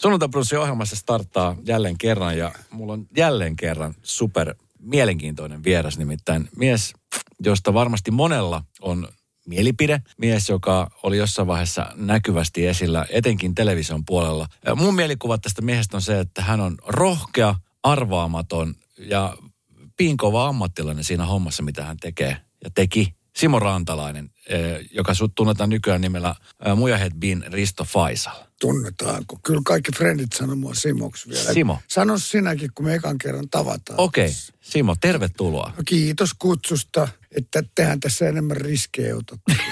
[0.00, 0.28] Sunnuntai
[0.60, 6.92] ohjelmassa starttaa jälleen kerran ja mulla on jälleen kerran super mielenkiintoinen vieras, nimittäin mies,
[7.40, 9.08] josta varmasti monella on
[9.46, 10.02] mielipide.
[10.18, 14.46] Mies, joka oli jossain vaiheessa näkyvästi esillä, etenkin television puolella.
[14.74, 19.36] Mun mielikuva tästä miehestä on se, että hän on rohkea, arvaamaton ja
[19.96, 23.14] piinkova ammattilainen siinä hommassa, mitä hän tekee ja teki.
[23.36, 26.34] Simo Rantalainen, eh, joka tunnetaan nykyään nimellä
[26.64, 28.45] eh, Mujahead Bin Risto Faisal.
[28.60, 29.38] Tunnetaanko?
[29.42, 31.52] Kyllä kaikki frendit sanoo mua Simoksi vielä.
[31.52, 31.78] Simo.
[31.88, 34.00] Sano sinäkin, kun me ekan kerran tavataan.
[34.00, 34.24] Okei.
[34.24, 34.36] Okay.
[34.60, 35.72] Simo, tervetuloa.
[35.76, 39.56] No, kiitos kutsusta, että tehän tässä enemmän riskejä otatte.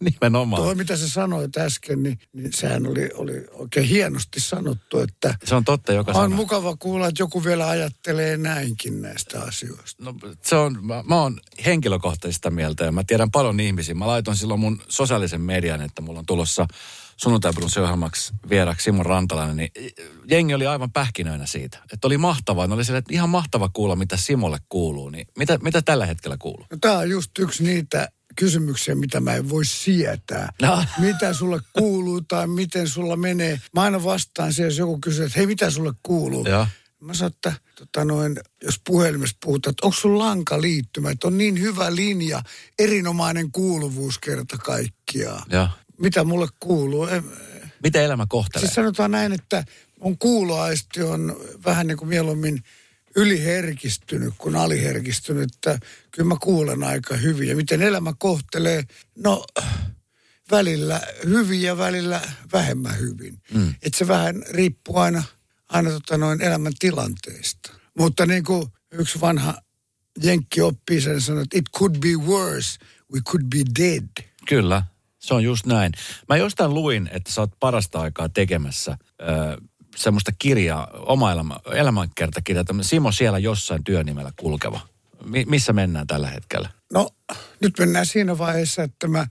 [0.00, 0.62] Nimenomaan.
[0.62, 5.34] Tuo, mitä sä sanoit äsken, niin, niin sehän oli, oli oikein hienosti sanottu, että...
[5.44, 10.04] Se on totta joka On mukava kuulla, että joku vielä ajattelee näinkin näistä asioista.
[10.04, 13.94] No se on, mä, mä oon henkilökohtaisesti sitä mieltä ja mä tiedän paljon ihmisiä.
[13.94, 16.66] Mä laitoin silloin mun sosiaalisen median, että mulla on tulossa
[17.16, 19.70] sunnuntai ohjelmaksi vieraksi Simon Rantalainen, niin
[20.28, 21.78] jengi oli aivan pähkinöinä siitä.
[21.92, 22.66] Että oli mahtavaa.
[22.66, 25.08] Ne oli sille, että ihan mahtava kuulla, mitä Simolle kuuluu.
[25.10, 26.66] Niin mitä, mitä tällä hetkellä kuuluu?
[26.70, 30.52] No, tämä on just yksi niitä kysymyksiä, mitä mä en voi sietää.
[30.62, 30.84] No.
[30.98, 33.60] Mitä sulle kuuluu tai miten sulla menee.
[33.74, 36.46] Mä aina vastaan se, jos joku kysyy, että hei, mitä sulle kuuluu?
[36.46, 36.66] Ja.
[37.00, 40.18] Mä sanon, että tota noin, jos puhelimesta puhutaan, että onko sun
[40.60, 42.42] liittymä, että on niin hyvä linja,
[42.78, 45.42] erinomainen kuuluvuus kerta kaikkiaan.
[45.50, 45.70] Ja.
[46.02, 47.08] Mitä mulle kuuluu?
[47.82, 48.66] Miten elämä kohtelee?
[48.66, 49.64] Siis sanotaan näin, että
[50.00, 52.62] mun kuuloaisti on vähän niin kuin mieluummin
[53.16, 55.78] yliherkistynyt kuin aliherkistynyt, että
[56.10, 57.48] kyllä mä kuulen aika hyvin.
[57.48, 58.84] Ja miten elämä kohtelee,
[59.16, 59.44] no
[60.50, 62.20] välillä hyvin ja välillä
[62.52, 63.42] vähemmän hyvin.
[63.54, 63.74] Mm.
[63.82, 65.22] Että se vähän riippuu aina,
[65.68, 67.72] aina tota noin elämän tilanteesta.
[67.98, 69.54] Mutta niin kuin yksi vanha
[70.22, 72.78] jenkki oppii sen sanoi, että it could be worse,
[73.12, 74.08] we could be dead.
[74.48, 74.82] Kyllä,
[75.22, 75.92] se on just näin.
[76.28, 78.98] Mä jostain luin, että sä oot parasta aikaa tekemässä
[79.96, 84.80] semmoista kirjaa, oma elämä, elämänkertakirjaa, Simo siellä jossain työnimellä kulkeva.
[85.24, 86.68] Mi- missä mennään tällä hetkellä?
[86.92, 87.10] No,
[87.60, 89.26] nyt mennään siinä vaiheessa, että mä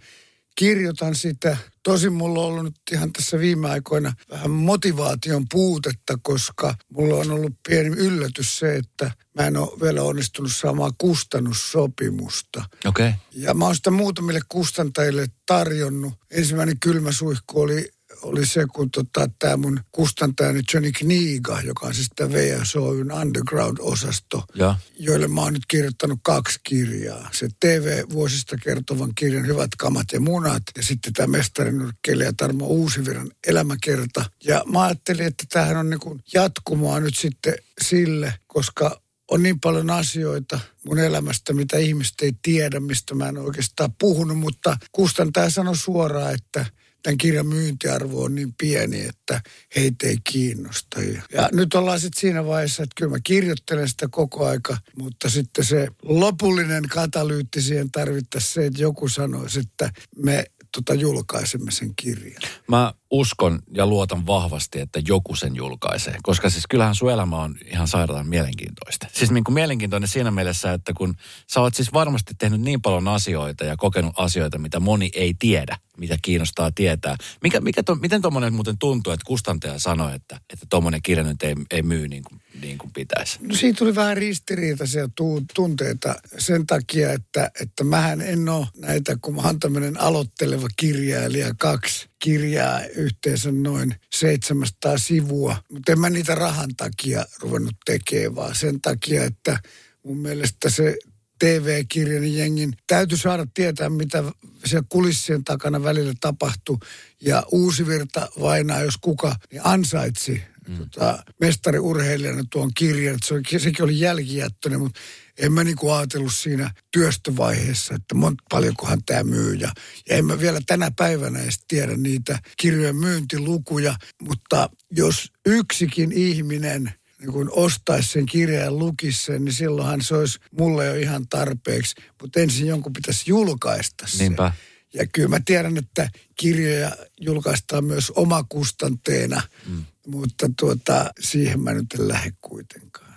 [0.55, 1.57] kirjoitan sitä.
[1.83, 7.31] Tosin mulla on ollut nyt ihan tässä viime aikoina vähän motivaation puutetta, koska mulla on
[7.31, 12.63] ollut pieni yllätys se, että mä en ole vielä onnistunut saamaan kustannussopimusta.
[12.85, 13.07] Okei.
[13.07, 13.19] Okay.
[13.31, 16.13] Ja mä oon sitä muutamille kustantajille tarjonnut.
[16.31, 17.89] Ensimmäinen kylmäsuihku oli
[18.23, 24.43] oli se, kun tota, tämä mun kustantajani Johnny Kniga, joka on siis tämä VSOyn underground-osasto,
[24.55, 24.75] ja.
[24.99, 27.29] joille mä oon nyt kirjoittanut kaksi kirjaa.
[27.33, 33.31] Se TV-vuosista kertovan kirjan Hyvät kamat ja munat ja sitten tämä mestarinyrkkeily ja Tarmo Uusiviran
[33.47, 34.25] elämäkerta.
[34.43, 39.01] Ja mä ajattelin, että tämähän on niin jatkumoa nyt sitten sille, koska
[39.31, 44.37] on niin paljon asioita mun elämästä, mitä ihmiset ei tiedä, mistä mä en oikeastaan puhunut,
[44.37, 46.65] mutta kustantaja sanoi suoraan, että–
[47.03, 49.41] tämän kirjan myyntiarvo on niin pieni, että
[49.75, 51.01] heitä ei kiinnosta.
[51.33, 55.65] Ja nyt ollaan sitten siinä vaiheessa, että kyllä mä kirjoittelen sitä koko aika, mutta sitten
[55.65, 62.41] se lopullinen katalyytti siihen tarvittaisiin se, että joku sanoisi, että me tota, julkaisemme sen kirjan.
[62.67, 66.15] Mä uskon ja luotan vahvasti, että joku sen julkaisee.
[66.23, 69.07] Koska siis kyllähän sun elämä on ihan sairaan mielenkiintoista.
[69.13, 71.15] Siis niin kuin mielenkiintoinen siinä mielessä, että kun
[71.47, 75.77] sä oot siis varmasti tehnyt niin paljon asioita ja kokenut asioita, mitä moni ei tiedä,
[75.97, 77.15] mitä kiinnostaa tietää.
[77.43, 81.43] Mikä, mikä to, miten tuommoinen muuten tuntuu, että kustantaja sanoi, että että tuommoinen kirja nyt
[81.43, 83.39] ei, ei myy niin kuin, niin kuin pitäisi?
[83.41, 89.17] No siitä tuli vähän ristiriitaisia tu- tunteita sen takia, että, että mähän en ole näitä,
[89.21, 95.55] kun mä oon tämmöinen aloitteleva kirjailija kaksi kirjaa yhteensä noin 700 sivua.
[95.71, 99.59] Mutta en mä niitä rahan takia ruvennut tekemään, vaan sen takia, että
[100.03, 100.97] mun mielestä se
[101.39, 104.23] TV-kirjan niin jengin täytyy saada tietää, mitä
[104.65, 106.77] siellä kulissien takana välillä tapahtui.
[107.21, 110.41] Ja Uusivirta vainaa, jos kuka, niin ansaitsi
[110.71, 110.77] mm.
[110.77, 113.17] tota, mestariurheilijana tuon kirjan.
[113.23, 114.99] Se oli, sekin oli jälkijättöinen, mutta
[115.37, 119.53] en mä niinku ajatellut siinä työstövaiheessa, että mont, paljonkohan tämä myy.
[119.53, 119.71] Ja,
[120.09, 126.93] ja en mä vielä tänä päivänä edes tiedä niitä kirjojen myyntilukuja, mutta jos yksikin ihminen
[127.21, 131.27] niin kun ostaisi sen kirjan ja lukisi sen, niin silloinhan se olisi mulle jo ihan
[131.27, 131.95] tarpeeksi.
[132.21, 134.23] Mutta ensin jonkun pitäisi julkaista se.
[134.23, 134.53] Niinpä.
[134.93, 136.91] Ja kyllä mä tiedän, että kirjoja
[137.21, 139.85] julkaistaan myös omakustanteena, mm.
[140.07, 143.11] mutta tuota, siihen mä nyt en lähde kuitenkaan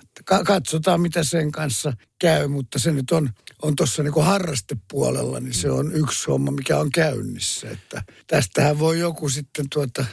[0.44, 3.31] katsotaan, mitä sen kanssa käy, mutta se nyt on,
[3.62, 7.71] on tuossa niin harrastepuolella, niin se on yksi homma, mikä on käynnissä.
[7.71, 10.05] Että tästähän voi joku sitten tuota,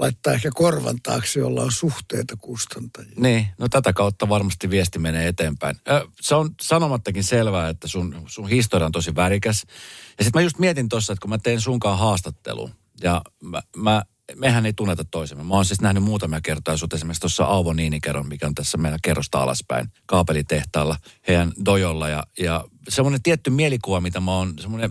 [0.00, 3.12] laittaa ehkä korvan taakse, jolla on suhteita kustantajia.
[3.16, 5.76] Niin, no tätä kautta varmasti viesti menee eteenpäin.
[6.20, 9.62] Se on sanomattakin selvää, että sun, sun historia on tosi värikäs.
[10.18, 12.70] Ja sitten mä just mietin tuossa, että kun mä teen sunkaan haastattelun,
[13.02, 14.02] ja mä, mä
[14.36, 15.44] mehän ei tunneta toisemme.
[15.44, 18.98] Mä oon siis nähnyt muutamia kertaa sut esimerkiksi tuossa Aavo Niinikerron, mikä on tässä meidän
[19.02, 20.96] kerrosta alaspäin, kaapelitehtaalla,
[21.28, 22.08] heidän dojolla.
[22.08, 24.90] Ja, ja semmoinen tietty mielikuva, mitä mä oon, semmoinen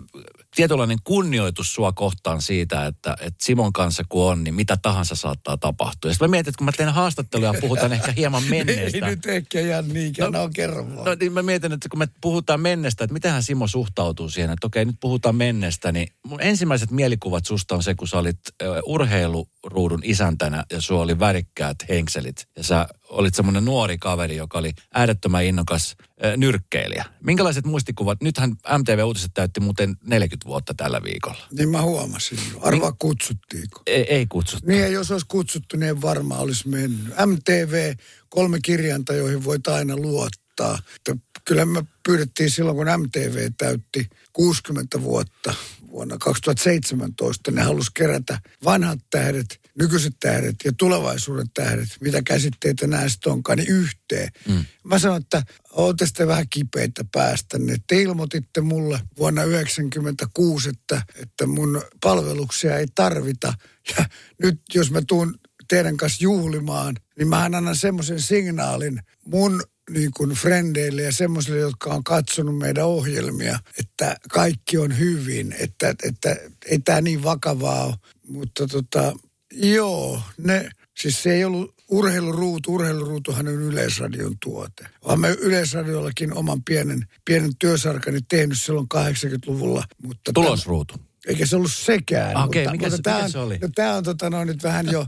[0.56, 5.56] tietynlainen kunnioitus sua kohtaan siitä, että, että Simon kanssa kun on, niin mitä tahansa saattaa
[5.56, 6.08] tapahtua.
[6.08, 9.06] Ja sitten mä mietin, että kun mä teen haastatteluja, puhutaan ehkä hieman menneestä.
[9.06, 12.08] Ei nyt ehkä ihan niinkään, no, no kerro No niin mä mietin, että kun me
[12.20, 16.90] puhutaan menneestä, että mitenhän Simo suhtautuu siihen, että okei, nyt puhutaan menneestä, niin mun ensimmäiset
[16.90, 18.40] mielikuvat susta on se, kun sä olit
[18.86, 24.72] urheiluruudun isäntänä ja sulla oli värikkäät henkselit ja sä olit semmoinen nuori kaveri, joka oli
[24.94, 27.04] äärettömän innokas äh, nyrkkeilijä.
[27.24, 28.22] Minkälaiset muistikuvat?
[28.22, 31.48] Nythän MTV Uutiset täytti muuten 40 vuotta tällä viikolla.
[31.52, 32.38] Niin mä huomasin.
[32.60, 33.82] Arva kutsuttiinko?
[33.86, 34.66] Ei, ei kutsuttu.
[34.66, 37.14] Niin, jos olisi kutsuttu, niin varmaan olisi mennyt.
[37.26, 37.94] MTV,
[38.28, 40.78] kolme kirjainta, joihin voit aina luottaa.
[40.96, 45.54] Että kyllä me pyydettiin silloin, kun MTV täytti 60 vuotta
[45.90, 47.50] vuonna 2017.
[47.50, 53.70] Ne halusi kerätä vanhat tähdet, nykyiset tähdet ja tulevaisuuden tähdet, mitä käsitteitä näistä onkaan, niin
[53.70, 54.28] yhteen.
[54.48, 54.64] Mm.
[54.84, 57.76] Mä sanoin, että olette sitten vähän kipeitä päästänne.
[57.86, 63.54] Te ilmoititte mulle vuonna 1996, että, että mun palveluksia ei tarvita.
[63.96, 64.04] Ja
[64.42, 65.34] nyt jos mä tuun
[65.68, 71.90] teidän kanssa juhlimaan, niin mä annan semmoisen signaalin mun niin kuin frendeille ja semmoisille, jotka
[71.90, 76.36] on katsonut meidän ohjelmia, että kaikki on hyvin, että, että
[76.66, 77.94] ei tämä niin vakavaa ole.
[78.28, 79.12] Mutta tota,
[79.52, 80.70] joo, ne,
[81.00, 84.86] siis se ei ollut urheiluruutu, urheiluruutuhan on Yleisradion tuote.
[85.04, 89.84] Vaan me Yleisradiollakin oman pienen, pienen työsarkani tehnyt silloin 80-luvulla.
[90.02, 90.94] Mutta Tulosruutu.
[90.94, 92.36] Tämän, eikä se ollut sekään.
[92.36, 93.58] Okei, okay, mikä, mutta se, tämä, mikä se oli?
[93.58, 95.06] No, tämä on tota, no, nyt vähän jo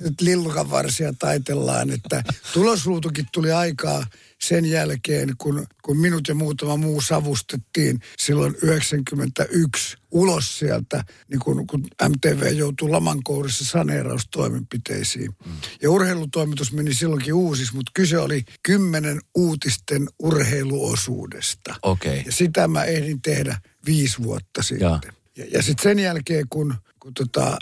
[0.00, 2.22] nyt lillukan varsia taitellaan, että
[2.52, 4.06] tulosruutukin tuli aikaa
[4.40, 11.66] sen jälkeen, kun, kun minut ja muutama muu savustettiin silloin 91 ulos sieltä, niin kun,
[11.66, 15.30] kun MTV joutui laman kourissa saneeraustoimenpiteisiin.
[15.46, 15.52] Mm.
[15.82, 21.74] Ja urheilutoimitus meni silloinkin uusis, mutta kyse oli kymmenen uutisten urheiluosuudesta.
[21.82, 22.22] Okay.
[22.26, 24.88] Ja sitä mä ehdin tehdä viisi vuotta sitten.
[24.88, 25.00] Ja,
[25.36, 27.58] ja, ja sitten sen jälkeen, kun, kun tota,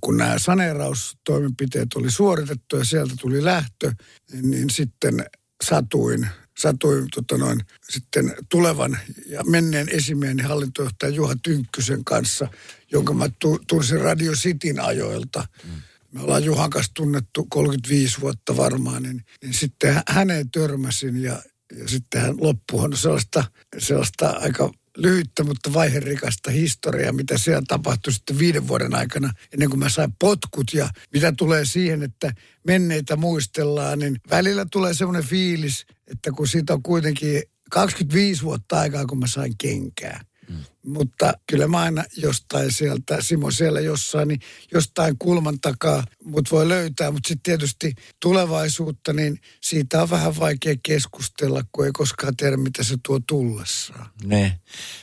[0.00, 3.92] kun nämä saneeraustoimenpiteet oli suoritettu ja sieltä tuli lähtö,
[4.32, 5.26] niin, niin sitten
[5.64, 6.28] satuin,
[6.58, 12.48] satuin tota noin, sitten tulevan ja menneen esimiehen hallintojohtaja Juha Tynkkysen kanssa,
[12.92, 13.26] jonka mä
[13.66, 15.46] tunsin Radio Cityn ajoilta.
[15.64, 15.70] Mm.
[16.12, 21.42] Me ollaan Juhan kanssa tunnettu 35 vuotta varmaan, niin, niin sitten häneen törmäsin ja,
[21.78, 23.44] ja sitten hän loppuun sellaista,
[23.78, 29.78] sellaista aika lyhyttä, mutta vaiherikasta historiaa, mitä siellä tapahtui sitten viiden vuoden aikana, ennen kuin
[29.78, 30.74] mä sain potkut.
[30.74, 32.32] Ja mitä tulee siihen, että
[32.66, 39.06] menneitä muistellaan, niin välillä tulee semmoinen fiilis, että kun siitä on kuitenkin 25 vuotta aikaa,
[39.06, 40.24] kun mä sain kenkää.
[40.48, 40.56] Mm.
[40.84, 44.40] Mutta kyllä mä aina jostain sieltä, Simo siellä jossain, niin
[44.72, 47.10] jostain kulman takaa mut voi löytää.
[47.10, 52.82] Mutta sitten tietysti tulevaisuutta, niin siitä on vähän vaikea keskustella, kun ei koskaan tiedä, mitä
[52.82, 54.06] se tuo tullessaan.
[54.24, 54.60] Ne.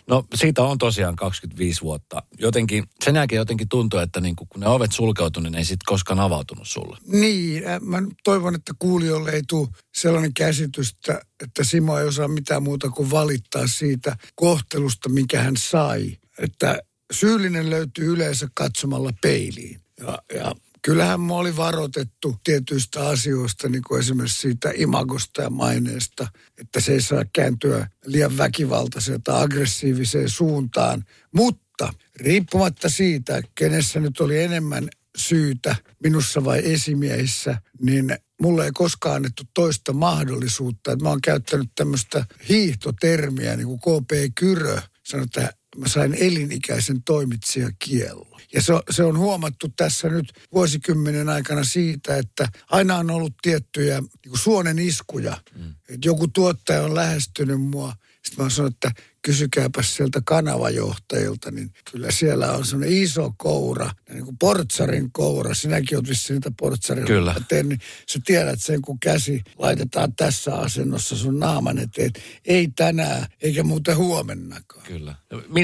[0.08, 2.24] No siitä on tosiaan 25 vuotta.
[2.40, 6.20] Jotenkin, sen jälkeen jotenkin tuntuu, että niin kun ne ovet sulkeutuneet, niin ei sitten koskaan
[6.20, 6.98] avautunut sulle.
[7.08, 12.90] Niin, mä toivon, että kuulijoille ei tule sellainen käsitystä, että Simo ei osaa mitään muuta
[12.90, 16.18] kuin valittaa siitä kohtelusta, mikä hän sai.
[16.38, 16.80] Että
[17.12, 19.82] syyllinen löytyy yleensä katsomalla peiliin.
[20.00, 26.28] Ja, ja kyllähän mä oli varoitettu tietyistä asioista, niin kuin esimerkiksi siitä imagosta ja maineesta,
[26.58, 31.06] että se ei saa kääntyä liian väkivaltaiseen tai aggressiiviseen suuntaan.
[31.36, 39.16] Mutta riippumatta siitä, kenessä nyt oli enemmän syytä, minussa vai esimiehissä, niin mulle ei koskaan
[39.16, 40.92] annettu toista mahdollisuutta.
[40.92, 47.04] Että mä oon käyttänyt tämmöistä hiihtotermiä, niin kuin KP Kyrö sanoi, että mä sain elinikäisen
[47.04, 48.42] toimitsijakiellon.
[48.54, 54.02] Ja se, se on huomattu tässä nyt vuosikymmenen aikana siitä, että aina on ollut tiettyjä
[54.26, 55.38] niin suonen iskuja.
[55.56, 55.76] Mm.
[55.90, 57.96] Että joku tuottaja on lähestynyt mua.
[58.26, 64.26] Sitten mä sanoin, että kysykääpä sieltä kanavajohtajilta, niin kyllä siellä on semmoinen iso koura, niin
[64.26, 65.54] kuin portsarin koura.
[65.54, 67.36] Sinäkin olet vissiin niitä portsarin Kyllä.
[67.48, 67.80] Teen, niin
[68.12, 72.12] sä tiedät sen, kun käsi laitetaan tässä asennossa sun naaman eteen.
[72.46, 74.86] Ei tänään, eikä muuten huomennakaan.
[74.88, 75.16] Kyllä.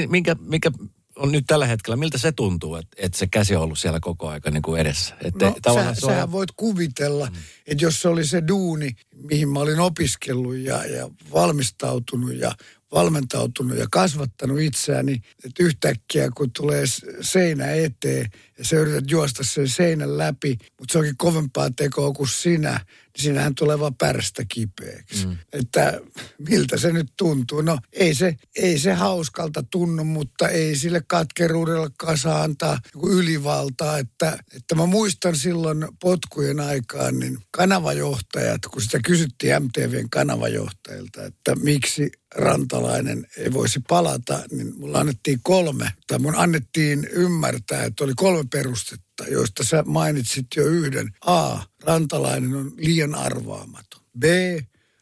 [0.08, 0.70] Minkä, minkä
[1.18, 4.28] on nyt tällä hetkellä, miltä se tuntuu, että, että se käsi on ollut siellä koko
[4.28, 5.14] aika niin kuin edessä?
[5.24, 6.12] Että no, sä, se on...
[6.12, 7.36] sähän voit kuvitella, mm.
[7.66, 12.52] että jos se oli se duuni, mihin mä olin opiskellut ja, ja valmistautunut ja
[12.92, 16.84] valmentautunut ja kasvattanut itseäni, että yhtäkkiä kun tulee
[17.20, 22.28] seinä eteen ja sä yrität juosta sen seinän läpi, mutta se onkin kovempaa tekoa kuin
[22.28, 22.80] sinä,
[23.18, 25.26] siinähän tulee vaan pärstä kipeäksi.
[25.26, 25.36] Mm.
[25.52, 26.00] Että
[26.48, 27.60] miltä se nyt tuntuu.
[27.60, 33.98] No ei se, ei se hauskalta tunnu, mutta ei sille katkeruudella saa antaa ylivaltaa.
[33.98, 41.56] Että, että mä muistan silloin potkujen aikaan, niin kanavajohtajat, kun sitä kysyttiin MTVn kanavajohtajilta, että
[41.56, 48.12] miksi rantalainen ei voisi palata, niin mulla annettiin kolme, tai mun annettiin ymmärtää, että oli
[48.16, 51.12] kolme perustetta, joista sä mainitsit jo yhden.
[51.26, 51.60] A.
[51.88, 54.02] Rantalainen on liian arvaamaton.
[54.18, 54.24] B.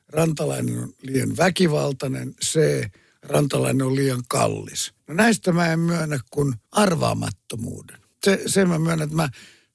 [0.09, 2.35] Rantalainen on liian väkivaltainen.
[2.45, 2.59] C.
[3.23, 4.93] Rantalainen on liian kallis.
[5.09, 7.99] No näistä mä en myönnä kuin arvaamattomuuden.
[8.25, 9.29] Se, se mä myönnän, että mä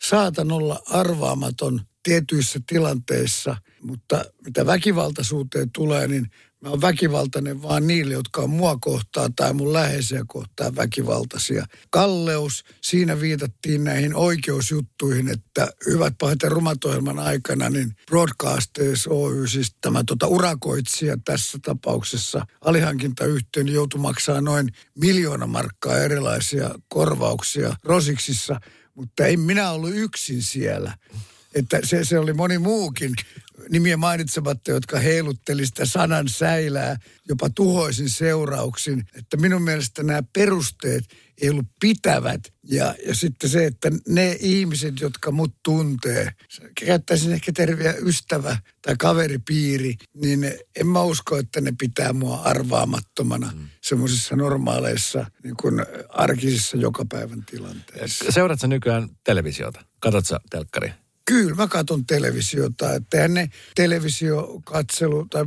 [0.04, 6.28] saatan olla arvaamaton tietyissä tilanteissa, mutta mitä väkivaltaisuuteen tulee, niin
[6.62, 11.66] Mä oon väkivaltainen vaan niille, jotka on mua kohtaa tai mun läheisiä kohtaa väkivaltaisia.
[11.90, 16.78] Kalleus, siinä viitattiin näihin oikeusjuttuihin, että hyvät pahat ja rumat
[17.20, 25.48] aikana, niin Broadcasters Oy, siis tämä tota urakoitsija tässä tapauksessa, alihankintayhtiön joutui maksaa noin miljoona
[25.48, 28.62] markkaa erilaisia korvauksia Rosiksissa,
[28.96, 30.94] mutta ei minä ollut yksin siellä
[31.56, 33.14] että se, se oli moni muukin
[33.70, 36.98] nimiä mainitsematta, jotka heilutteli sitä sanan säilää
[37.30, 39.04] jopa tuhoisin seurauksin.
[39.16, 41.06] Että minun mielestä nämä perusteet
[41.42, 42.42] ei ollut pitävät.
[42.64, 46.32] Ja, ja sitten se, että ne ihmiset, jotka mut tuntee,
[46.86, 53.52] käyttäisin ehkä terviä ystävä tai kaveripiiri, niin en mä usko, että ne pitää mua arvaamattomana
[53.56, 53.68] mm.
[53.82, 58.26] semmoisissa normaaleissa niin kuin arkisissa joka päivän tilanteissa.
[58.30, 59.86] Seuraatko nykyään televisiota?
[60.00, 60.92] Katsotko telkkari?
[61.26, 62.94] Kyllä mä katson televisiota.
[62.94, 65.46] Että ne televisiokatselu tai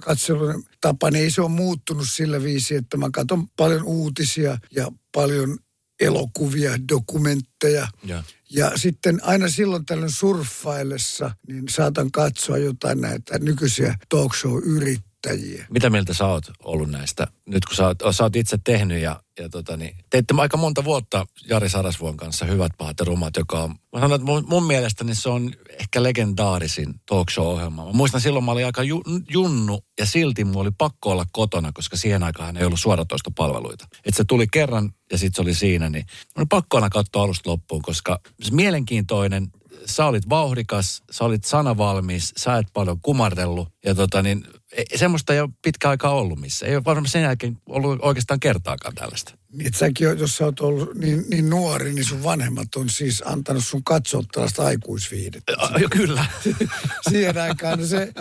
[0.00, 4.92] katselun tapa, niin ei se ole muuttunut sillä viisi, että mä katson paljon uutisia ja
[5.14, 5.58] paljon
[6.00, 7.88] elokuvia, dokumentteja.
[8.04, 8.24] Ja.
[8.50, 15.66] ja sitten aina silloin tällöin surffaillessa, niin saatan katsoa jotain näitä nykyisiä talk show-yrittäjiä yrittäjiä.
[15.70, 17.26] Mitä mieltä sä oot ollut näistä?
[17.46, 20.84] Nyt kun sä oot, sä oot itse tehnyt ja, ja tota, niin, teitte aika monta
[20.84, 24.64] vuotta Jari Sarasvuon kanssa Hyvät pahat ja rumat, joka on, mä sanon, että mun, mun
[24.64, 27.86] mielestä niin se on ehkä legendaarisin talk show-ohjelma.
[27.86, 31.72] Mä muistan silloin mä olin aika ju, junnu ja silti mulla oli pakko olla kotona,
[31.72, 33.86] koska siihen aikaan ei ollut suoratoistopalveluita.
[34.04, 37.50] Että se tuli kerran ja sitten se oli siinä, niin oli pakko aina katsoa alusta
[37.50, 39.48] loppuun, koska se mielenkiintoinen,
[39.86, 43.68] sä olit vauhdikas, sä olit sanavalmis, sä et paljon kumartellut.
[43.84, 44.46] Ja tota niin,
[44.94, 46.66] semmoista ei ole pitkä aika ollut missä.
[46.66, 49.34] Ei ole varmaan sen jälkeen ollut oikeastaan kertaakaan tällaista.
[49.52, 53.64] Niin, säkin, jos sä oot ollut niin, niin nuori, niin sun vanhemmat on siis antanut
[53.64, 55.52] sun katsoa tällaista aikuisviidettä.
[55.78, 56.24] Jo, kyllä.
[57.10, 58.12] Siihen aikaan se,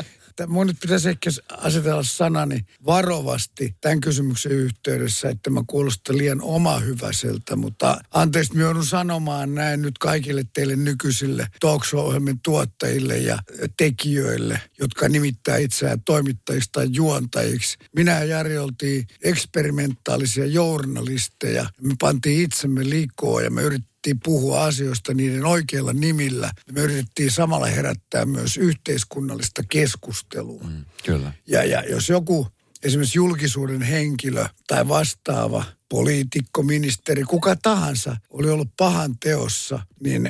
[0.44, 6.42] että mun nyt pitäisi ehkä asetella sanani varovasti tämän kysymyksen yhteydessä, että mä kuulostan liian
[6.42, 13.18] oma hyväseltä, mutta anteeksi, mä joudun sanomaan näin nyt kaikille teille nykyisille talk ohjelmien tuottajille
[13.18, 13.38] ja
[13.78, 17.78] tekijöille, jotka nimittää itseään toimittajista tai juontajiksi.
[17.96, 21.70] Minä ja Jari oltiin eksperimentaalisia journalisteja.
[21.82, 26.52] Me pantiin itsemme liikoon ja me yritettiin yritettiin puhua asioista niiden oikeilla nimillä.
[26.72, 30.64] Me yritettiin samalla herättää myös yhteiskunnallista keskustelua.
[30.64, 31.34] Mm, kyllä.
[31.48, 32.48] Ja, ja jos joku
[32.84, 40.30] esimerkiksi julkisuuden henkilö tai vastaava poliitikko, ministeri, kuka tahansa oli ollut pahan teossa, niin,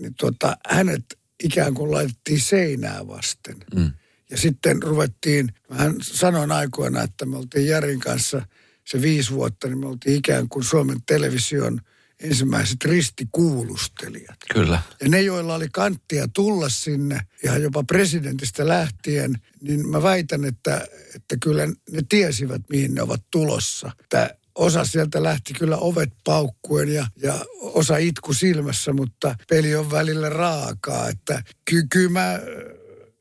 [0.00, 1.04] niin tuota, hänet
[1.44, 3.56] ikään kuin laitettiin seinää vasten.
[3.74, 3.92] Mm.
[4.30, 8.46] Ja sitten ruvettiin, mä sanoin aikoina, että me oltiin Järin kanssa
[8.84, 11.80] se viisi vuotta, niin me oltiin ikään kuin Suomen television–
[12.22, 14.36] ensimmäiset ristikuulustelijat.
[14.52, 14.82] Kyllä.
[15.00, 20.88] Ja ne, joilla oli kanttia tulla sinne, ihan jopa presidentistä lähtien, niin mä väitän, että,
[21.14, 23.90] että kyllä ne tiesivät, mihin ne ovat tulossa.
[24.00, 29.90] Että osa sieltä lähti kyllä ovet paukkuen ja, ja osa itku silmässä, mutta peli on
[29.90, 31.08] välillä raakaa.
[31.08, 32.40] Että ky, kyllä mä,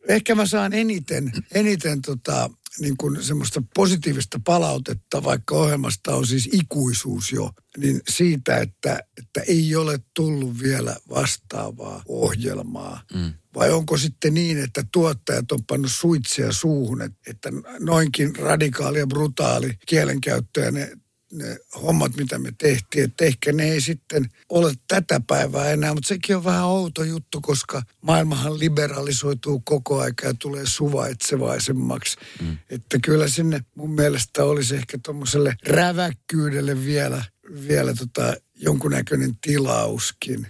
[0.07, 2.49] ehkä mä saan eniten, eniten tota,
[2.79, 9.41] niin kuin semmoista positiivista palautetta, vaikka ohjelmasta on siis ikuisuus jo, niin siitä, että, että
[9.47, 13.01] ei ole tullut vielä vastaavaa ohjelmaa.
[13.13, 13.33] Mm.
[13.55, 19.07] Vai onko sitten niin, että tuottajat on pannut suitsia suuhun, että, että noinkin radikaali ja
[19.07, 20.97] brutaali kielenkäyttöä ne
[21.31, 26.07] ne hommat, mitä me tehtiin, että ehkä ne ei sitten ole tätä päivää enää, mutta
[26.07, 32.17] sekin on vähän outo juttu, koska maailmahan liberalisoituu koko aika ja tulee suvaitsevaisemmaksi.
[32.41, 32.57] Mm.
[32.69, 37.23] Että kyllä sinne mun mielestä olisi ehkä tuommoiselle räväkkyydelle vielä,
[37.67, 40.47] vielä tota jonkunnäköinen tilauskin.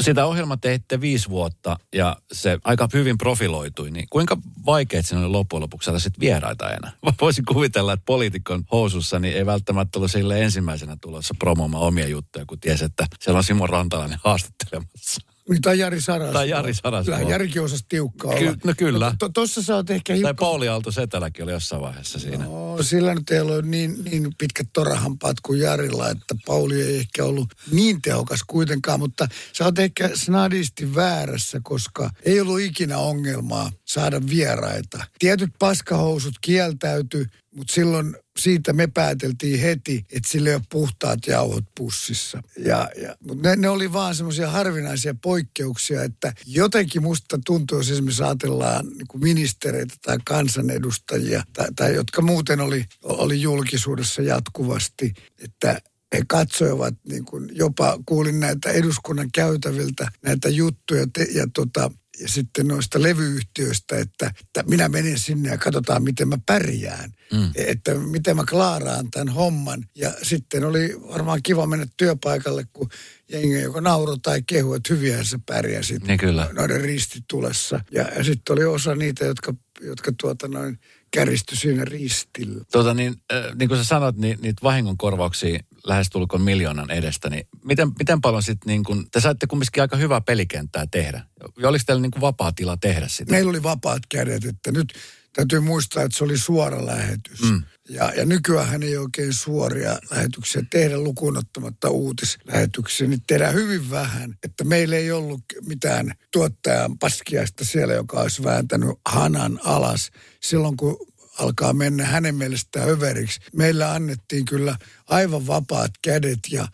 [0.00, 4.36] Sitä ohjelma teitte viisi vuotta ja se aika hyvin profiloitui, niin kuinka
[4.66, 6.92] vaikeet siinä oli loppujen lopuksi saada sitten vieraita enää?
[7.20, 12.44] Voisin kuvitella, että poliitikon housussa niin ei välttämättä ollut sille ensimmäisenä tulossa promoomaan omia juttuja,
[12.46, 15.33] kun tiesi, että siellä on Simon Rantalainen haastattelemassa.
[15.50, 16.32] Niin, tai Jari Saras.
[16.32, 17.04] Tai Jari Saras.
[17.04, 18.56] Kyllä Jarikin osasi tiukkaa Ky- olla.
[18.64, 19.14] no kyllä.
[19.18, 20.36] To, tossa sä oot ehkä Tai hiukan...
[20.36, 22.44] Pauli Aalto Setäläkin oli jossain vaiheessa siinä.
[22.44, 27.24] No, sillä nyt ei ollut niin, niin pitkät torahampaat kuin Jarilla, että Pauli ei ehkä
[27.24, 33.70] ollut niin tehokas kuitenkaan, mutta sä oot ehkä snadisti väärässä, koska ei ollut ikinä ongelmaa
[33.84, 35.04] saada vieraita.
[35.18, 41.64] Tietyt paskahousut kieltäytyi, mutta silloin siitä me pääteltiin heti, että sillä ei ole puhtaat jauhot
[41.76, 42.42] pussissa.
[42.58, 47.90] Ja, ja, mutta ne, ne oli vaan semmoisia harvinaisia poikkeuksia, että jotenkin musta tuntuu, jos
[47.90, 55.80] esimerkiksi ajatellaan niin ministereitä tai kansanedustajia, tai, tai jotka muuten oli, oli julkisuudessa jatkuvasti, että
[56.14, 61.90] he katsoivat niin kuin jopa, kuulin näitä eduskunnan käytäviltä näitä juttuja te, ja tota,
[62.20, 67.10] ja sitten noista levyyhtiöistä, että, että minä menen sinne ja katsotaan, miten mä pärjään.
[67.32, 67.50] Mm.
[67.54, 69.84] Että miten mä klaaraan tämän homman.
[69.94, 72.88] Ja sitten oli varmaan kiva mennä työpaikalle, kun
[73.28, 76.50] jengi joko nauro tai kehu, että hyviä se pärjäsit Niin kyllä.
[76.52, 77.80] noiden ristitulessa.
[77.90, 80.78] Ja, ja sitten oli osa niitä, jotka, jotka tuota noin
[81.10, 82.64] käristyi siinä ristillä.
[82.72, 87.92] Tuota niin, äh, niin kuin sä sanot, niin niitä vahingonkorvauksia lähestulkoon miljoonan edestä, niin miten,
[87.98, 91.24] miten paljon sitten niin kuin, te saitte kumminkin aika hyvää pelikenttää tehdä.
[91.58, 93.30] Ja oliko teillä niin kuin vapaa tila tehdä sitä?
[93.30, 94.94] Meillä oli vapaat kädet, että nyt
[95.32, 97.42] täytyy muistaa, että se oli suora lähetys.
[97.42, 97.62] Mm.
[97.88, 104.34] Ja, ja nykyään ei oikein suoria lähetyksiä tehdä lukuun ottamatta uutislähetyksiä, niin tehdään hyvin vähän.
[104.42, 110.10] Että meillä ei ollut mitään tuottajan paskiaista siellä, joka olisi vääntänyt hanan alas
[110.40, 110.96] silloin, kun
[111.38, 113.40] alkaa mennä hänen mielestään överiksi.
[113.52, 114.76] Meillä annettiin kyllä
[115.06, 116.68] aivan vapaat kädet ja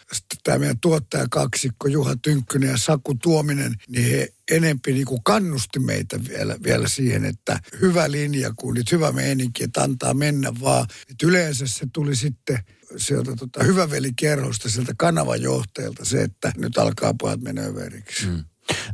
[0.44, 6.20] tämä meidän tuottajakaksikko Juha Tynkkynen ja Saku Tuominen, niin he enempi niin kuin kannusti meitä
[6.28, 10.86] vielä, vielä siihen, että hyvä linja, kun nyt hyvä meininki, että antaa mennä vaan.
[11.10, 12.58] Et yleensä se tuli sitten
[12.96, 18.26] sieltä tota, hyvävelikerhosta, sieltä kanavajohtajalta se, että nyt alkaa pojat mennä överiksi.
[18.26, 18.44] Mm.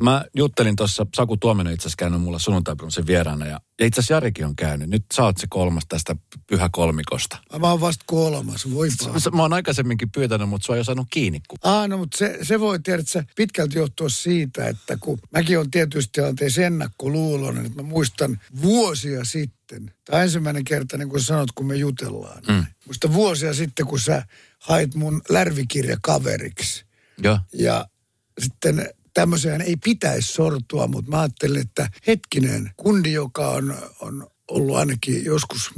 [0.03, 4.15] Mä juttelin tuossa, Saku Tuominen itse asiassa käynyt mulla sunnuntaibronsin vieraana ja, ja itse asiassa
[4.15, 4.91] Jarikin on käynyt.
[4.91, 6.17] Nyt sä oot se kolmas tästä
[6.47, 7.39] pyhä kolmikosta.
[7.59, 8.89] Mä oon vasta kolmas, voi
[9.33, 11.41] Mä oon aikaisemminkin pyytänyt, mutta sua ei ole saanut kiinni.
[11.49, 11.59] Kun...
[11.63, 15.59] Ah, no, mutta se, se voi tiedä, että se pitkälti johtua siitä, että kun mäkin
[15.59, 21.53] on tietysti tilanteessa ennakkoluuloinen, että mä muistan vuosia sitten, tai ensimmäinen kerta, niin kuin sanot,
[21.55, 22.43] kun me jutellaan.
[22.49, 22.67] Mm.
[22.87, 24.23] Muista vuosia sitten, kun sä
[24.59, 26.85] hait mun lärvikirja kaveriksi.
[27.19, 27.39] Joo.
[27.53, 27.87] Ja
[28.39, 34.77] sitten tämmöiseen ei pitäisi sortua, mutta mä ajattelin, että hetkinen, kundi, joka on, on ollut
[34.77, 35.71] ainakin joskus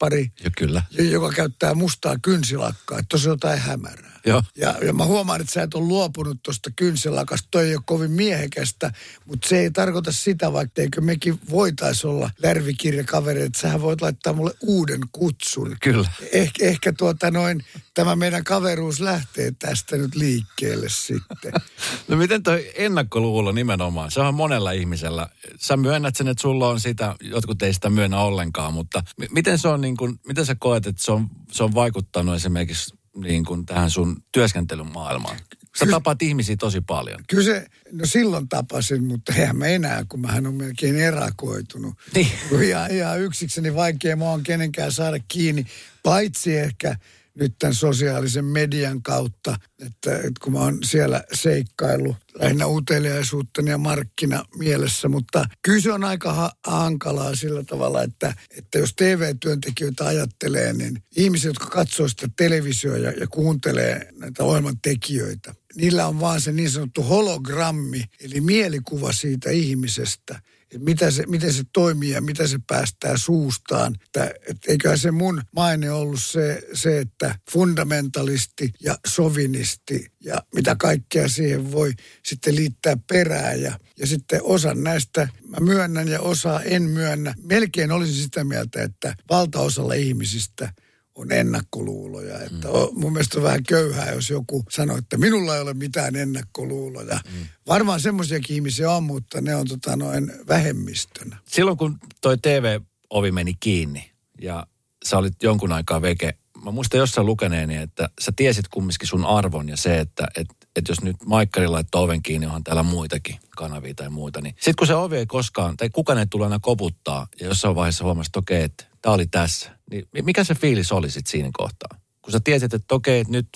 [0.00, 0.82] miestrippari, Ja kyllä.
[1.10, 4.20] joka käyttää mustaa kynsilakkaa, että tuossa on jotain hämärää.
[4.26, 4.42] Joo.
[4.56, 8.10] Ja, ja mä huomaan, että sä et ole luopunut tuosta kynsilakasta, toi ei ole kovin
[8.10, 8.92] miehekästä,
[9.24, 14.32] mutta se ei tarkoita sitä, vaikka eikö mekin voitaisi olla lärvikirjakavereita, että sähän voit laittaa
[14.32, 15.76] mulle uuden kutsun.
[15.82, 16.10] Kyllä.
[16.32, 21.52] Eh, ehkä tuota noin, tämä meidän kaveruus lähtee tästä nyt liikkeelle sitten.
[22.08, 24.10] No miten toi ennakkoluulo nimenomaan?
[24.10, 25.28] Se on monella ihmisellä.
[25.60, 29.58] Sä myönnät sen, että sulla on sitä, jotkut ei sitä myönnä ollenkaan, mutta m- miten
[29.58, 33.44] se on niin kuin, miten sä koet, että se on, se on vaikuttanut esimerkiksi niin
[33.44, 35.38] kuin tähän sun työskentelyn maailmaan?
[35.78, 37.20] Sä tapaat ihmisiä tosi paljon.
[37.28, 41.94] Kyllä se, no silloin tapasin, mutta eihän mä enää, kun mähän on melkein erakoitunut.
[42.14, 42.28] Niin.
[42.62, 45.66] Ihan, ihan yksikseni vaikea mä on kenenkään saada kiinni,
[46.02, 46.96] paitsi ehkä
[47.40, 53.78] nyt tämän sosiaalisen median kautta, että, että kun mä oon siellä seikkaillut lähinnä uteliaisuuttani ja
[53.78, 60.06] markkina mielessä, mutta kyllä se on aika ha- hankalaa sillä tavalla, että, että jos TV-työntekijöitä
[60.06, 66.20] ajattelee, niin ihmiset, jotka katsoo sitä televisioa ja, ja kuuntelee näitä ohjelman tekijöitä, niillä on
[66.20, 70.40] vaan se niin sanottu hologrammi, eli mielikuva siitä ihmisestä,
[70.78, 73.94] mitä se, miten se toimii ja mitä se päästää suustaan.
[74.02, 80.76] Että, et eiköhän se mun maine ollut se, se, että fundamentalisti ja sovinisti ja mitä
[80.76, 81.92] kaikkea siihen voi
[82.26, 83.62] sitten liittää perään.
[83.62, 87.34] Ja, ja sitten osan näistä mä myönnän ja osa en myönnä.
[87.42, 90.72] Melkein olisin sitä mieltä, että valtaosalla ihmisistä
[91.20, 92.40] on ennakkoluuloja.
[92.40, 93.00] Että mm.
[93.00, 97.20] mun mielestä on vähän köyhää, jos joku sanoo, että minulla ei ole mitään ennakkoluuloja.
[97.32, 97.46] Mm.
[97.66, 101.36] Varmaan semmoisiakin ihmisiä on, mutta ne on tota noin vähemmistönä.
[101.48, 104.66] Silloin kun toi TV-ovi meni kiinni ja
[105.04, 109.68] sä olit jonkun aikaa veke, mä muistan jossain lukeneeni, että sä tiesit kumminkin sun arvon
[109.68, 113.94] ja se, että et, et jos nyt Maikkari laittaa oven kiinni, onhan täällä muitakin kanavia
[113.94, 117.26] tai muita, niin sitten kun se ovi ei koskaan, tai kukaan ei tule aina koputtaa,
[117.40, 121.10] ja jossain vaiheessa huomasit, että okei, että tää oli tässä, niin mikä se fiilis oli
[121.10, 122.00] sitten siinä kohtaa?
[122.22, 123.48] Kun sä tiesit, että okei, että nyt,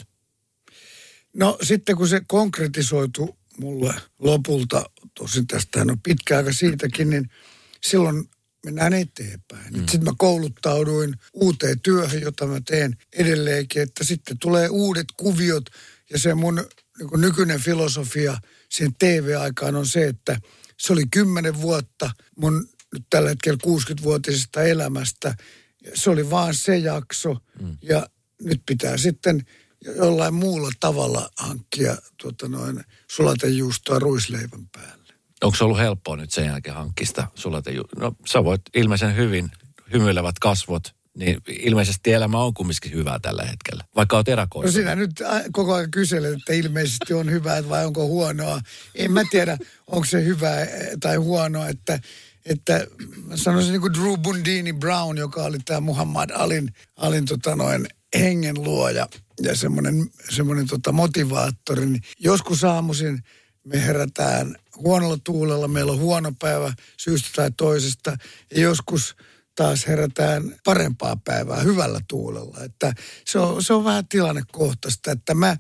[1.35, 7.31] No sitten kun se konkretisoitu mulle lopulta, tosin tästähän on pitkä aika siitäkin, niin
[7.83, 8.29] silloin
[8.65, 9.73] mennään eteenpäin.
[9.73, 9.79] Mm.
[9.79, 15.65] Sitten mä kouluttauduin uuteen työhön, jota mä teen edelleenkin, että sitten tulee uudet kuviot
[16.11, 16.55] ja se mun
[16.99, 20.41] niin nykyinen filosofia sen TV-aikaan on se, että
[20.79, 25.35] se oli kymmenen vuotta mun nyt tällä hetkellä 60-vuotisesta elämästä.
[25.95, 27.77] Se oli vaan se jakso mm.
[27.83, 28.07] ja
[28.43, 29.47] nyt pitää sitten
[29.97, 35.15] jollain muulla tavalla hankkia tuota noin sulatejuustoa ruisleivän päälle.
[35.43, 38.01] Onko se ollut helppoa nyt sen jälkeen hankkia sitä sulatejuustoa?
[38.03, 39.51] No sä voit ilmeisen hyvin,
[39.93, 44.79] hymyilevät kasvot, niin ilmeisesti elämä on kumminkin hyvää tällä hetkellä, vaikka olet erakoissa.
[44.79, 45.11] No sinä nyt
[45.53, 48.61] koko ajan kyselet, että ilmeisesti on hyvää vai onko huonoa.
[48.95, 50.67] En mä tiedä, onko se hyvää
[51.01, 52.01] tai huonoa, että,
[52.45, 52.87] että
[53.27, 57.87] mä sanoisin niin kuin Drew Bundini Brown, joka oli tämä Muhammad Alin, Alin tota noin,
[58.19, 59.09] hengen luoja
[59.43, 61.87] ja semmoinen, semmoinen tota motivaattori.
[61.87, 63.23] Niin joskus aamuisin
[63.65, 68.17] me herätään huonolla tuulella, meillä on huono päivä syystä tai toisesta.
[68.55, 69.17] Ja joskus
[69.57, 72.65] taas herätään parempaa päivää hyvällä tuulella.
[72.65, 72.93] Että
[73.27, 75.57] se on, se on vähän tilannekohtaista, että mä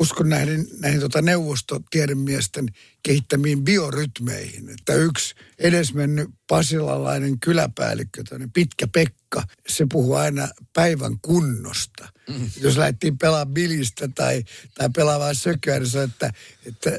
[0.00, 2.66] uskon näihin, näihin tota neuvostotiedemiesten
[3.02, 4.70] kehittämiin biorytmeihin.
[4.70, 8.22] Että yksi edesmennyt pasilalainen kyläpäällikkö,
[8.54, 12.08] pitkä Pekka, se puhuu aina päivän kunnosta.
[12.28, 12.50] Mm.
[12.60, 16.32] Jos lähdettiin pelaa bilistä tai, tai pelaamaan sököä, niin sanoi, että,
[16.66, 16.90] että,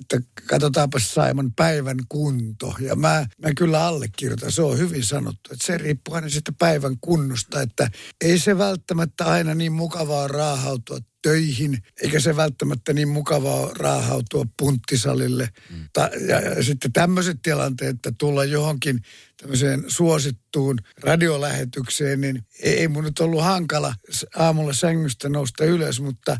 [0.00, 2.74] että katsotaanpa Simon päivän kunto.
[2.80, 6.96] Ja mä, mä kyllä allekirjoitan, se on hyvin sanottu, että se riippuu aina sitten päivän
[7.00, 13.70] kunnosta, että ei se välttämättä aina niin mukavaa raahautua töihin, eikä se välttämättä niin mukavaa
[13.74, 15.48] raahautua punttisalille.
[15.70, 15.88] Mm.
[15.92, 19.00] Ta, ja, ja sitten tämmöiset tilanteet, että tulla johonkin
[19.36, 23.94] tämmöiseen suosittuun radiolähetykseen, niin ei, ei mun nyt ollut hankala
[24.36, 26.36] aamulla sängystä nousta ylös, mutta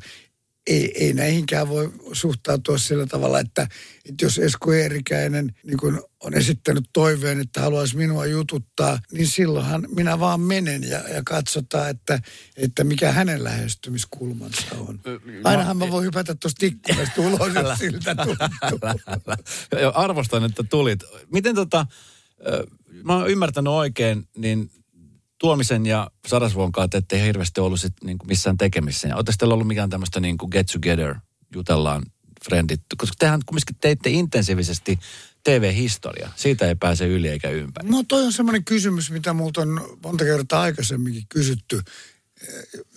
[0.69, 3.63] ei, ei näihinkään voi suhtautua sillä tavalla, että,
[4.09, 9.89] että jos Esko Eerikäinen niin kun on esittänyt toiveen, että haluaisi minua jututtaa, niin silloinhan
[9.95, 12.21] minä vaan menen ja, ja katsotaan, että,
[12.57, 15.01] että mikä hänen lähestymiskulmansa on.
[15.45, 18.79] Ainahan mä voin hypätä tuosta ikkunasta ulos, jos siltä tuntuu.
[19.95, 21.01] Arvostan, että tulit.
[21.33, 21.87] Miten tota,
[23.05, 24.71] mä oon ymmärtänyt oikein, niin
[25.39, 29.17] Tuomisen ja Sarasvuon kanssa ette hirveästi ollut sit niinku missään tekemissä.
[29.17, 31.15] Oletteko teillä ollut mikään tämmöistä niinku get together,
[31.55, 32.03] jutellaan
[32.45, 34.99] friendit, koska tehän kumminkin teitte intensiivisesti
[35.45, 36.29] TV-historia.
[36.37, 37.89] Siitä ei pääse yli eikä ympäri.
[37.89, 41.81] No toi on semmoinen kysymys, mitä multa on monta kertaa aikaisemminkin kysytty.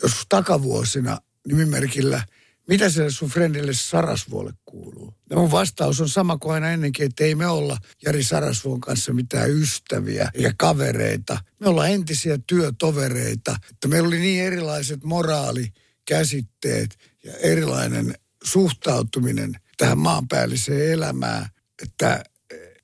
[0.04, 2.24] Joskus takavuosina nimimerkillä–
[2.68, 5.14] mitä se sun friendille Sarasvuolle kuuluu?
[5.30, 9.14] Ja mun vastaus on sama kuin aina ennenkin, että ei me olla Jari Sarasvuon kanssa
[9.14, 11.38] mitään ystäviä ja kavereita.
[11.60, 13.56] Me ollaan entisiä työtovereita.
[13.70, 21.46] Että meillä oli niin erilaiset moraalikäsitteet ja erilainen suhtautuminen tähän maanpäälliseen elämään,
[21.84, 22.24] että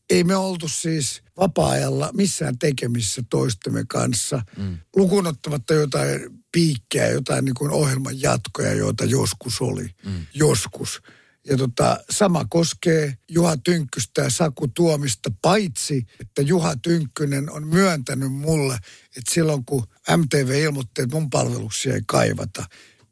[0.09, 4.77] ei me oltu siis vapaa-ajalla missään tekemissä toistemme kanssa, mm.
[4.95, 9.89] lukunottamatta jotain piikkejä, jotain niin kuin ohjelman jatkoja, joita joskus oli.
[10.05, 10.25] Mm.
[10.33, 11.01] Joskus.
[11.49, 18.33] Ja tota, sama koskee Juha Tynkkystä ja Saku Tuomista, paitsi että Juha Tynkkynen on myöntänyt
[18.33, 18.77] mulle,
[19.17, 22.65] että silloin kun MTV ilmoitti, että mun palveluksia ei kaivata,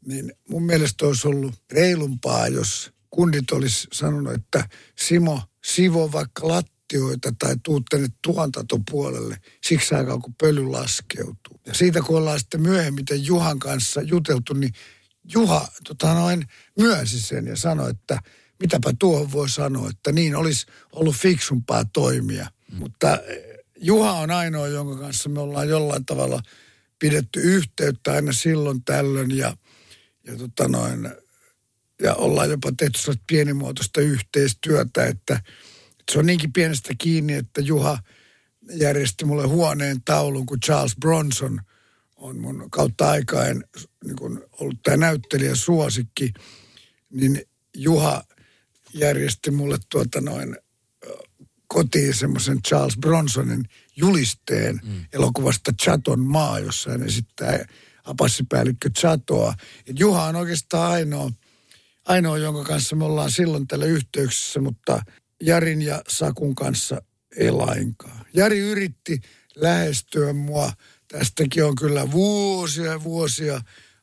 [0.06, 6.68] niin mun mielestä olisi ollut reilumpaa, jos kundit olisi sanonut, että Simo, sivo vaikka lat
[6.86, 11.60] lattioita tai tuu tänne tuotantopuolelle siksi aikaa, kun pöly laskeutuu.
[11.66, 14.74] Ja siitä kun ollaan sitten myöhemmin Juhan kanssa juteltu, niin
[15.34, 16.44] Juha tota noin,
[16.80, 18.20] myönsi sen ja sanoi, että
[18.60, 22.48] mitäpä tuohon voi sanoa, että niin olisi ollut fiksumpaa toimia.
[22.72, 22.78] Mm.
[22.78, 23.44] Mutta eh,
[23.78, 26.42] Juha on ainoa, jonka kanssa me ollaan jollain tavalla
[27.00, 29.58] pidetty yhteyttä aina silloin tällöin ja,
[30.28, 31.10] ja, tota noin,
[32.02, 35.40] ja ollaan jopa tehty pienimuotoista yhteistyötä, että–
[36.12, 38.00] se on niinkin pienestä kiinni, että Juha
[38.72, 41.60] järjesti mulle huoneen taulun, kun Charles Bronson
[42.16, 43.64] on mun kautta aikaen
[44.06, 46.34] niin kun ollut tämä näyttelijä suosikki,
[47.10, 47.42] niin
[47.76, 48.24] Juha
[48.94, 50.58] järjesti mulle tuota noin
[51.68, 53.64] kotiin semmoisen Charles Bronsonin
[53.96, 55.06] julisteen mm.
[55.14, 57.66] elokuvasta Chaton maa, jossa hän esittää
[58.04, 59.54] apassipäällikkö Chatoa.
[59.88, 61.32] Et Juha on oikeastaan ainoa,
[62.06, 65.02] ainoa, jonka kanssa me ollaan silloin tällä yhteyksissä, mutta
[65.42, 67.02] Jarin ja Sakun kanssa
[67.38, 68.26] ei lainkaan.
[68.34, 69.22] Jari yritti
[69.56, 70.72] lähestyä mua.
[71.08, 73.62] Tästäkin on kyllä vuosia ja vuosia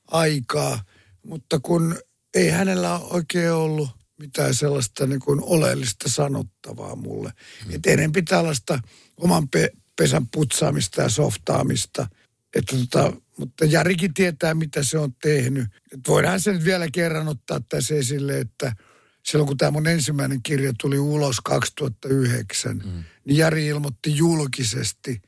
[0.09, 0.85] aikaa,
[1.27, 1.97] mutta kun
[2.35, 7.33] ei hänellä oikein ollut mitään sellaista niin kuin oleellista sanottavaa mulle.
[7.64, 7.75] Hmm.
[7.75, 8.79] Että enempi tällaista
[9.16, 12.09] oman pe- pesän putsaamista ja softaamista.
[12.55, 15.64] Että tota, mutta Jarikin tietää, mitä se on tehnyt.
[15.92, 18.73] Et voidaan sen vielä kerran ottaa tässä esille, että–
[19.22, 23.04] silloin kun tämä mun ensimmäinen kirja tuli ulos 2009, mm.
[23.24, 25.22] niin Jari ilmoitti julkisesti,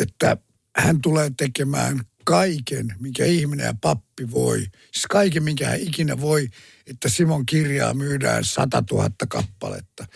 [0.00, 0.36] että
[0.76, 4.58] hän tulee tekemään kaiken, mikä ihminen ja pappi voi.
[4.92, 6.48] Siis kaiken, minkä hän ikinä voi,
[6.86, 10.06] että Simon kirjaa myydään 100 000 kappaletta.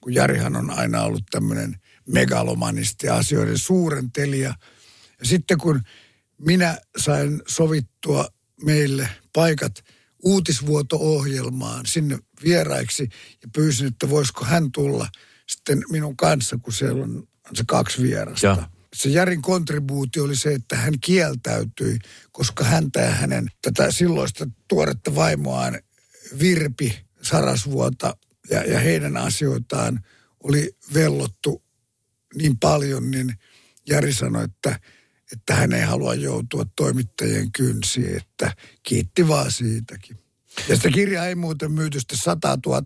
[0.00, 1.76] Kun Jarihan on aina ollut tämmöinen
[2.08, 4.54] megalomanisti ja asioiden suurentelija.
[5.20, 5.80] Ja sitten kun
[6.38, 8.28] minä sain sovittua
[8.64, 9.84] meille paikat
[10.24, 13.08] uutisvuoto-ohjelmaan sinne vieraiksi
[13.42, 15.08] ja pyysin, että voisiko hän tulla
[15.48, 18.46] sitten minun kanssa, kun siellä on se kaksi vierasta.
[18.46, 21.98] Ja se Jarin kontribuutio oli se, että hän kieltäytyi,
[22.32, 25.80] koska häntä ja hänen tätä silloista tuoretta vaimoaan
[26.38, 28.16] Virpi Sarasvuota
[28.50, 30.04] ja, ja heidän asioitaan
[30.42, 31.62] oli vellottu
[32.34, 33.34] niin paljon, niin
[33.88, 34.80] Jari sanoi, että,
[35.32, 40.18] että hän ei halua joutua toimittajien kynsiin, että kiitti vaan siitäkin.
[40.68, 42.82] Ja sitä kirjaa ei muuten myyty sitä 100 000,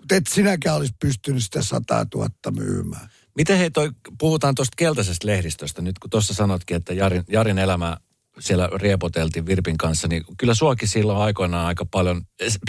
[0.00, 3.08] mutta et sinäkään olisi pystynyt sitä 100 000 myymään.
[3.36, 7.96] Miten hei toi, puhutaan tuosta keltaisesta lehdistöstä, nyt kun tuossa sanotkin, että Jarin, Jarin elämä
[8.40, 12.22] siellä riepoteltiin Virpin kanssa, niin kyllä suokin silloin aikoinaan aika paljon,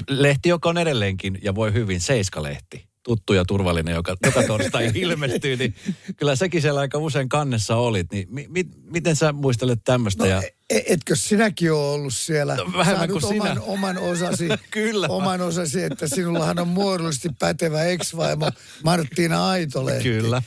[0.10, 5.56] lehti, joka on edelleenkin ja voi hyvin, Seiska-lehti tuttu ja turvallinen, joka joka torstai ilmestyy,
[5.56, 5.76] niin
[6.18, 8.12] kyllä sekin siellä aika usein kannessa olit.
[8.12, 10.24] Niin mi, mi, miten sä muistelet tämmöistä?
[10.24, 10.42] No, ja...
[10.70, 12.56] E, etkö sinäkin ole ollut siellä?
[12.56, 13.62] No, vähemmän kuin oman, sinä.
[13.62, 15.08] oman osasi, kyllä.
[15.10, 18.50] oman osasi, että sinullahan on muodollisesti pätevä ex-vaimo
[18.84, 20.04] Marttiina Aitolehti.
[20.04, 20.42] Kyllä.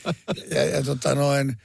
[0.51, 1.57] Ja, ja tota noin,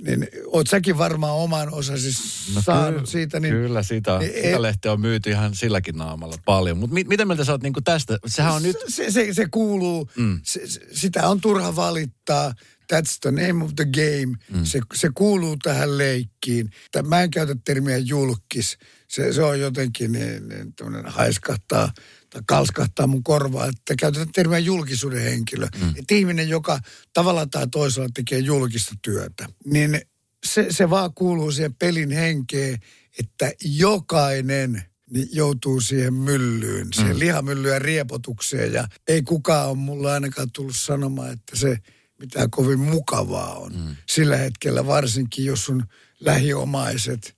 [0.00, 2.08] niin oot säkin varmaan oman osasi
[2.54, 3.40] no saanut kyllä, siitä.
[3.40, 6.78] Niin, kyllä, sitä, niin, sitä lehteä on myyty ihan silläkin naamalla paljon.
[6.78, 8.18] Mutta mi, miten mieltä sä oot niinku tästä?
[8.26, 8.76] Sehän on nyt...
[8.88, 10.40] Se, se, se kuuluu, mm.
[10.42, 10.60] se,
[10.92, 12.52] sitä on turha valittaa.
[12.92, 14.36] That's the name of the game.
[14.52, 14.64] Mm.
[14.64, 16.70] Se, se kuuluu tähän leikkiin.
[17.02, 18.78] Mä en käytä termiä julkis.
[19.08, 20.72] Se, se on jotenkin niin, niin
[21.06, 21.92] haiskahtaa–
[22.46, 25.68] kalskahtaa mun korvaa, että käytetään termiä julkisuuden henkilö.
[25.80, 25.88] Mm.
[25.88, 26.80] Että ihminen, joka
[27.12, 30.00] tavalla tai toisella tekee julkista työtä, niin
[30.46, 32.78] se, se vaan kuuluu siihen pelin henkeen,
[33.18, 37.18] että jokainen niin joutuu siihen myllyyn, siihen mm.
[37.18, 38.72] lihamyllyyn riepotukseen.
[38.72, 41.78] Ja ei kukaan ole mulle ainakaan tullut sanomaan, että se
[42.18, 43.72] mitään kovin mukavaa on.
[43.72, 43.96] Mm.
[44.08, 45.84] Sillä hetkellä varsinkin, jos sun
[46.20, 47.36] lähiomaiset,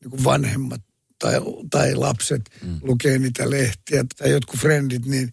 [0.00, 0.80] niin kuin vanhemmat
[1.18, 1.34] tai,
[1.70, 2.80] tai lapset mm.
[2.82, 5.32] lukee niitä lehtiä tai jotkut frendit, niin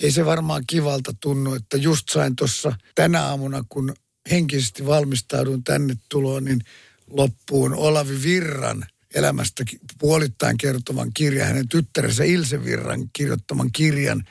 [0.00, 3.94] ei se varmaan kivalta tunnu, että just sain tuossa tänä aamuna, kun
[4.30, 6.60] henkisesti valmistaudun tänne tuloon, niin
[7.06, 9.64] loppuun Olavi Virran elämästä
[9.98, 14.24] puolittain kertovan kirjan, hänen tyttärensä Ilse Virran kirjoittaman kirjan,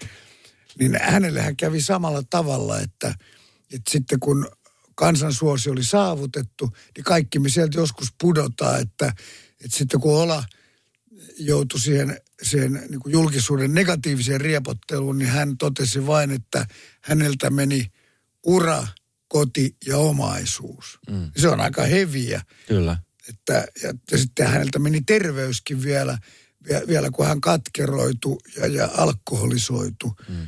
[0.79, 3.15] niin hänelle hän kävi samalla tavalla, että,
[3.73, 4.47] että sitten kun
[4.95, 9.07] kansansuosi oli saavutettu, niin kaikki me sieltä joskus pudotaan, että,
[9.65, 10.43] että sitten kun Ola–
[11.37, 16.65] joutui siihen, siihen niin kuin julkisuuden negatiiviseen riepotteluun, niin hän totesi vain, että
[17.01, 17.91] häneltä meni
[18.43, 18.87] ura,
[19.27, 20.99] koti ja omaisuus.
[21.09, 21.31] Mm.
[21.37, 22.41] Se on aika heviä.
[22.67, 22.97] Kyllä.
[23.29, 26.17] Että, ja, ja sitten häneltä meni terveyskin vielä,
[26.87, 30.13] vielä kun hän katkeroitu ja, ja alkoholisoitu.
[30.29, 30.47] Mm.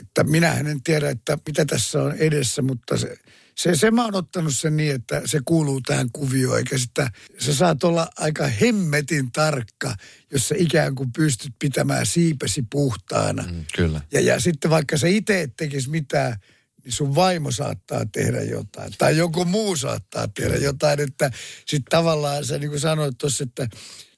[0.00, 3.16] Että minä en tiedä, että mitä tässä on edessä, mutta se,
[3.56, 7.54] se, se mä oon ottanut sen niin, että se kuuluu tähän kuvioon, eikä sitä, sä
[7.54, 9.94] saat olla aika hemmetin tarkka,
[10.32, 13.42] jos sä ikään kuin pystyt pitämään siipesi puhtaana.
[13.42, 14.00] Mm, kyllä.
[14.12, 16.36] Ja, ja sitten vaikka sä itse et tekisi mitään,
[16.84, 18.92] niin sun vaimo saattaa tehdä jotain.
[18.98, 21.30] Tai joku muu saattaa tehdä jotain, että
[21.66, 23.68] sitten tavallaan sä niin kuin sanoit tuossa, että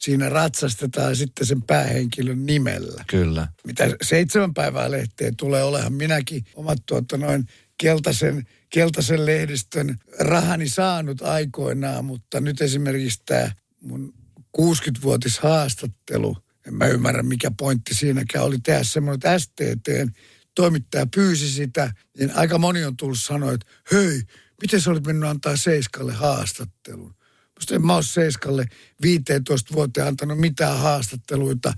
[0.01, 3.05] siinä ratsastetaan sitten sen päähenkilön nimellä.
[3.07, 3.49] Kyllä.
[3.67, 7.45] Mitä seitsemän päivää lehteen tulee olehan minäkin omat tuota noin
[7.79, 14.15] keltaisen keltaisen lehdistön rahani saanut aikoinaan, mutta nyt esimerkiksi tämä mun
[14.61, 20.11] 60-vuotis haastattelu, en mä ymmärrä mikä pointti siinäkään oli tehdä semmoinen, että STTn
[20.55, 24.23] toimittaja pyysi sitä, niin aika moni on tullut sanoa, että hei,
[24.63, 27.15] miten sä olit mennyt antaa Seiskalle haastattelun?
[27.59, 28.67] Musta en mä ole Seiskalle
[29.03, 31.73] 15 vuoteen antanut mitään haastatteluita,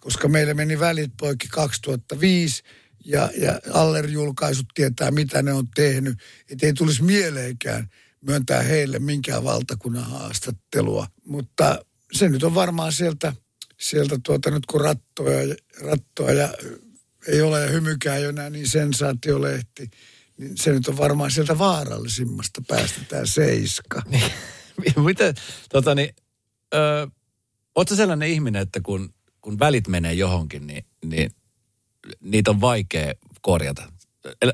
[0.00, 2.62] koska meille meni välit poikki 2005
[3.04, 6.18] ja, ja Aller-julkaisut tietää, mitä ne on tehnyt.
[6.50, 7.88] Että ei tulisi mieleenkään
[8.20, 11.06] myöntää heille minkään valtakunnan haastattelua.
[11.24, 13.32] Mutta se nyt on varmaan sieltä,
[13.80, 16.54] sieltä tuota, nyt kun rattoja, rattoja ja
[17.28, 19.90] ei ole ja hymykään jo enää niin sensaatiolehti,
[20.38, 24.02] niin se nyt on varmaan sieltä vaarallisimmasta päästä tämä seiska.
[25.04, 25.34] Miten,
[25.68, 26.14] tota niin,
[26.74, 27.08] ö,
[27.74, 31.30] ootko sellainen ihminen, että kun, kun välit menee johonkin, niin, niin
[32.20, 33.82] niitä on vaikea korjata.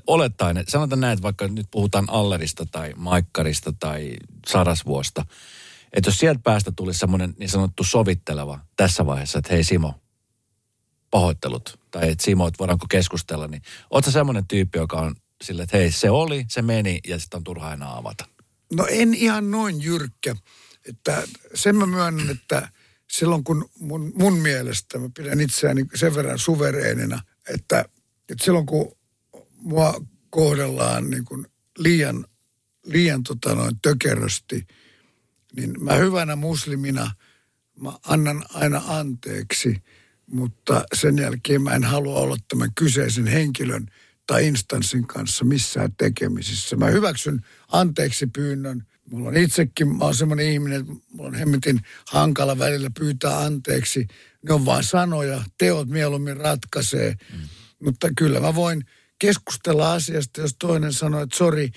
[0.06, 5.26] Olettaen, sanotaan näin, että vaikka nyt puhutaan Allerista tai Maikkarista tai Sarasvuosta,
[5.92, 9.94] että jos sieltä päästä tulisi semmoinen niin sanottu sovitteleva tässä vaiheessa, että hei Simo,
[11.10, 11.78] pahoittelut.
[11.90, 13.46] Tai että Simo, että voidaanko keskustella.
[13.46, 17.18] Niin oot sä semmoinen tyyppi, joka on sille, että hei, se oli, se meni ja
[17.18, 18.24] sitten on turha enää avata.
[18.72, 20.36] No en ihan noin jyrkkä.
[20.88, 21.22] Että
[21.54, 22.68] sen mä myönnän, että
[23.10, 27.20] silloin kun mun, mun mielestä mä pidän itseäni sen verran suvereenina,
[27.54, 27.84] että,
[28.28, 28.96] että silloin kun
[29.56, 31.46] mua kohdellaan niin kuin
[31.78, 32.26] liian,
[32.84, 34.66] liian tota noin tökerösti,
[35.56, 37.10] niin mä hyvänä muslimina
[37.80, 39.82] mä annan aina anteeksi,
[40.26, 43.86] mutta sen jälkeen mä en halua olla tämän kyseisen henkilön
[44.26, 46.76] tai instanssin kanssa missään tekemisissä.
[46.76, 48.86] Mä hyväksyn anteeksi pyynnön.
[49.10, 54.06] Mulla on itsekin, mä oon semmoinen ihminen, että mulla on hemmetin hankala välillä pyytää anteeksi.
[54.42, 57.14] Ne on vain sanoja, teot mieluummin ratkaisee.
[57.32, 57.48] Mm.
[57.84, 58.84] Mutta kyllä mä voin
[59.18, 61.70] keskustella asiasta, jos toinen sanoo, että sori,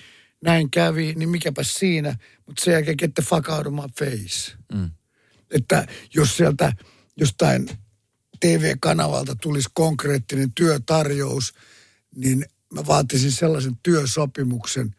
[0.44, 2.16] näin kävi, niin mikäpä siinä.
[2.46, 4.52] Mutta sen jälkeen get the fuck out of my face.
[4.74, 4.90] Mm.
[5.50, 6.72] Että jos sieltä
[7.16, 7.68] jostain
[8.40, 11.52] TV-kanavalta tulisi konkreettinen työtarjous,
[12.16, 14.94] niin mä vaatisin sellaisen työsopimuksen.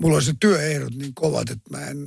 [0.00, 1.98] Mulla on se työehdot niin kovat, että mä en,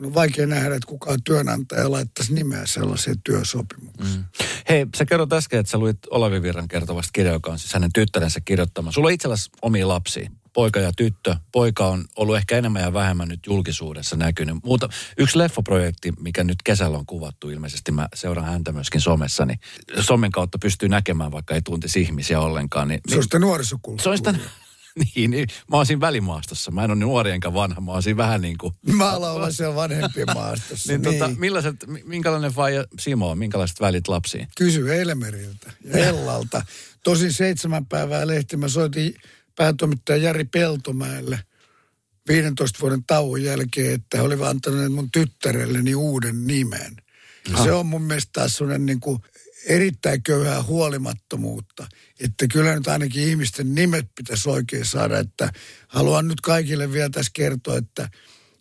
[0.00, 4.16] mun on vaikea nähdä, että kukaan työnantaja laittaisi nimeä sellaiseen työsopimukseen.
[4.16, 4.24] Mm.
[4.68, 7.90] Hei, sä kerrot äsken, että sä luit Olavi Virran kertovasta kirjaa, joka on siis hänen
[7.94, 8.92] tyttärensä kirjoittama.
[8.92, 11.36] Sulla on itselläsi omia lapsia poika ja tyttö.
[11.52, 14.56] Poika on ollut ehkä enemmän ja vähemmän nyt julkisuudessa näkynyt.
[14.64, 19.58] Muuta, yksi leffoprojekti, mikä nyt kesällä on kuvattu ilmeisesti, mä seuraan häntä myöskin somessa, niin
[20.00, 22.88] somen kautta pystyy näkemään, vaikka ei tuntisi ihmisiä ollenkaan.
[22.88, 24.02] Niin, se on sitä nuorisokulttuuria.
[24.02, 24.48] Se on sitä,
[25.14, 26.70] niin, niin, mä oon siinä välimaastossa.
[26.70, 28.74] Mä en ole nuori enkä vanha, mä oon siinä vähän niin kuin...
[28.86, 30.92] Mä olla siellä vanhempien maastossa.
[30.92, 31.20] niin, tota, niin.
[31.20, 34.48] Tota, millaiset, minkälainen faija Simo on, minkälaiset välit lapsiin?
[34.56, 36.62] Kysy Elmeriltä ja Ellalta.
[37.04, 39.14] Tosin seitsemän päivää lehti, mä soitin
[39.56, 41.38] päätoimittaja Jari Peltomäelle
[42.28, 46.96] 15 vuoden tauon jälkeen, että he olivat antaneet mun tyttärelleni uuden nimen.
[47.52, 49.18] Ja se on mun mielestä taas sellainen niin kuin
[49.66, 51.86] erittäin köyhää huolimattomuutta.
[52.20, 55.18] Että kyllä nyt ainakin ihmisten nimet pitäisi oikein saada.
[55.18, 55.52] Että
[55.88, 58.08] haluan nyt kaikille vielä tässä kertoa, että,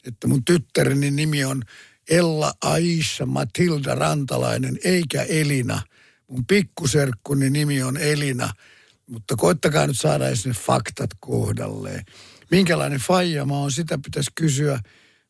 [0.08, 1.62] että mun tyttäreni nimi on
[2.10, 5.82] Ella Aisha Matilda Rantalainen, eikä Elina.
[6.28, 8.50] Mun pikkuserkkuni nimi on Elina–
[9.08, 12.06] mutta koittakaa nyt saada edes ne faktat kohdalleen.
[12.52, 14.80] Minkälainen faija mä oon, sitä pitäisi kysyä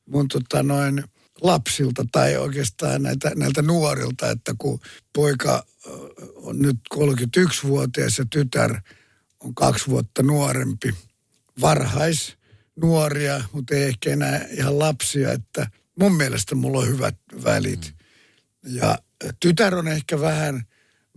[0.06, 1.04] mun tota noin
[1.42, 4.80] lapsilta tai oikeastaan näitä, näiltä nuorilta, että kun
[5.14, 5.66] poika
[6.36, 8.82] on nyt 31-vuotias ja tytär
[9.40, 10.94] on kaksi vuotta nuorempi.
[11.62, 12.38] Varhais
[12.76, 15.68] nuoria, mutta ei ehkä enää ihan lapsia, että
[16.00, 17.94] mun mielestä mulla on hyvät välit.
[18.62, 18.76] Mm.
[18.76, 18.98] Ja
[19.40, 20.64] tytär on ehkä vähän,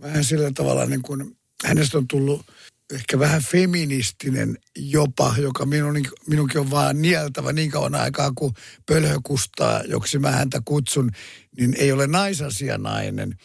[0.01, 2.45] vähän sillä tavalla niin kuin hänestä on tullut
[2.93, 5.95] ehkä vähän feministinen jopa, joka minun,
[6.27, 8.53] minunkin on vaan nieltävä niin kauan aikaa, kun
[8.85, 11.11] pölhökustaa, joksi mä häntä kutsun,
[11.57, 13.37] niin ei ole naisasia nainen.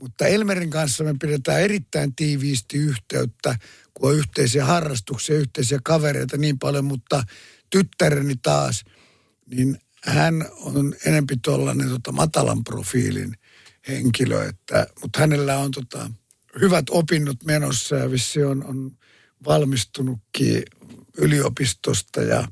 [0.00, 3.56] Mutta Elmerin kanssa me pidetään erittäin tiiviisti yhteyttä,
[3.94, 7.22] kun on yhteisiä harrastuksia, yhteisiä kavereita niin paljon, mutta
[7.70, 8.84] tyttäreni taas,
[9.46, 13.34] niin hän on enempi tuollainen tota, matalan profiilin
[13.88, 16.10] henkilö, että, mutta hänellä on tota,
[16.60, 18.90] hyvät opinnot menossa ja vissi on, on
[19.44, 20.62] valmistunutkin
[21.18, 22.48] yliopistosta ja,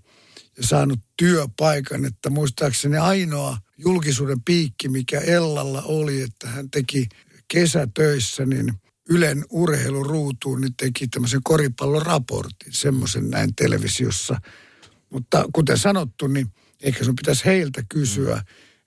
[0.56, 2.04] ja saanut työpaikan.
[2.04, 7.09] Että muistaakseni ainoa julkisuuden piikki, mikä Ellalla oli, että hän teki
[7.48, 8.72] kesätöissä, niin
[9.09, 14.40] Ylen urheiluruutuun niin teki tämmöisen koripalloraportin, semmoisen näin televisiossa.
[15.11, 16.46] Mutta kuten sanottu, niin
[16.82, 18.42] ehkä sun pitäisi heiltä kysyä,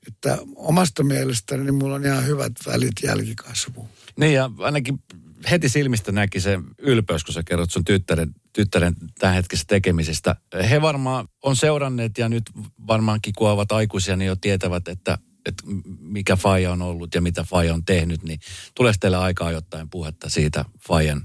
[0.08, 3.90] että omasta mielestäni niin mulla on ihan hyvät välit jälkikasvuun.
[4.20, 5.04] Niin ja ainakin
[5.52, 10.36] heti silmistä näki se ylpeys, kun sä kerrot sun tyttären, tyttären tämänhetkisestä tekemisestä.
[10.70, 12.44] He varmaan on seuranneet ja nyt
[12.88, 15.64] varmaankin kun ovat aikuisia, niin jo tietävät, että, että
[16.00, 18.40] mikä Faija on ollut ja mitä Faija on tehnyt, niin
[18.76, 21.24] tulee teille aikaa jotain puhetta siitä Fajan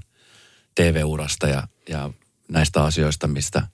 [0.75, 2.11] TV-urasta ja, ja
[2.49, 3.67] näistä asioista, mistä...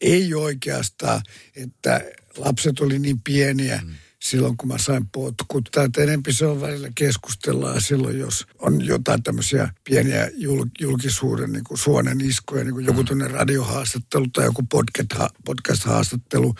[0.00, 1.20] Ei oikeastaan,
[1.56, 2.00] että
[2.36, 5.68] lapset oli niin pieniä, mm silloin, kun mä sain potkut.
[5.72, 11.64] Tai enempi se on välillä keskustellaan silloin, jos on jotain tämmöisiä pieniä jul, julkisuuden niin
[11.64, 13.06] kuin suonen iskoja, niin kuin joku mm.
[13.06, 15.10] tuonne radiohaastattelu tai joku podcast,
[15.44, 16.54] podcast-haastattelu.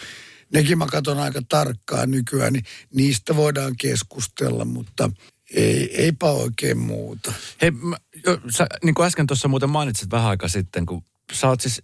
[0.53, 5.11] Nekin mä katson aika tarkkaan nykyään, niin niistä voidaan keskustella, mutta
[5.55, 7.33] ei, eipä oikein muuta.
[7.63, 7.97] Hei, mä,
[8.27, 11.83] jo, sä, niin kuin äsken tuossa muuten mainitsit vähän aika sitten, kun sä oot siis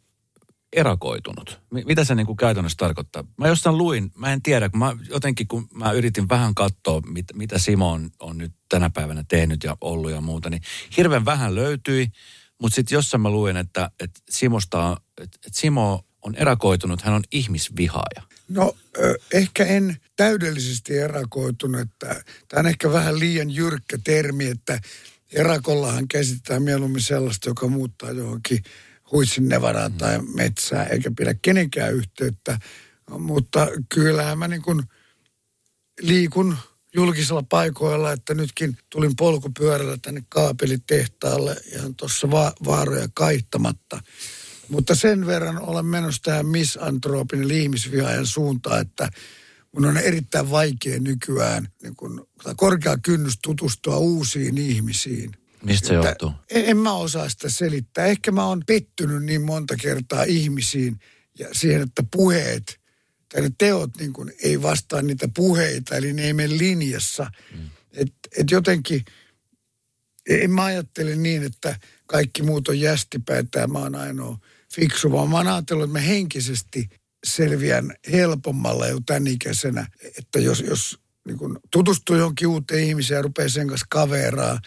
[0.73, 1.61] erakoitunut.
[1.71, 3.25] Mitä se niin kuin käytännössä tarkoittaa?
[3.37, 7.27] Mä jostain luin, mä en tiedä, kun mä jotenkin kun mä yritin vähän katsoa, mit,
[7.35, 10.63] mitä Simo on, on nyt tänä päivänä tehnyt ja ollut ja muuta, niin
[10.97, 12.09] hirveän vähän löytyi.
[12.63, 17.23] Mutta sitten jossain mä luin, että, että Simosta, että, että Simo on erakoitunut, hän on
[17.33, 18.23] ihmisvihaaja.
[18.49, 18.77] No
[19.33, 24.81] ehkä en täydellisesti erakoitunut, että tämä on ehkä vähän liian jyrkkä termi, että
[25.33, 28.63] Erakollahan käsitetään mieluummin sellaista, joka muuttaa johonkin
[29.13, 29.99] huitsin nevaraan mm.
[29.99, 32.59] tai metsää, eikä pidä kenenkään yhteyttä.
[33.19, 34.83] Mutta kyllähän mä niin kuin
[36.01, 36.57] liikun
[36.95, 44.01] julkisilla paikoilla, että nytkin tulin polkupyörällä tänne kaapelitehtaalle ihan tuossa va- vaaroja kaittamatta.
[44.69, 49.09] Mutta sen verran olen menossa tähän misantroopin ihmisvihaajan suuntaan, että
[49.73, 55.31] mun on erittäin vaikea nykyään niin kun, korkea kynnys tutustua uusiin ihmisiin.
[55.63, 56.33] Mistä se johtuu?
[56.51, 58.07] En, en mä osaa sitä selittää.
[58.07, 60.99] Ehkä mä oon pettynyt niin monta kertaa ihmisiin
[61.39, 62.79] ja siihen, että puheet
[63.29, 67.31] tai ne teot niin kun ei vastaa niitä puheita, eli ne ei mene linjassa.
[67.55, 67.71] Mm.
[67.93, 69.05] Et, et jotenkin,
[70.29, 74.39] en mä ajattele niin, että kaikki muut on jästipäitä ja mä oon ainoa
[74.75, 76.89] fiksu, vaan mä oon ajatellut, että mä henkisesti
[77.25, 79.87] selviän helpommalla jo tämän ikäisenä,
[80.19, 84.59] että jos, jos niin kun tutustuu johonkin uuteen ihmiseen ja rupeaa sen kanssa kaveraa,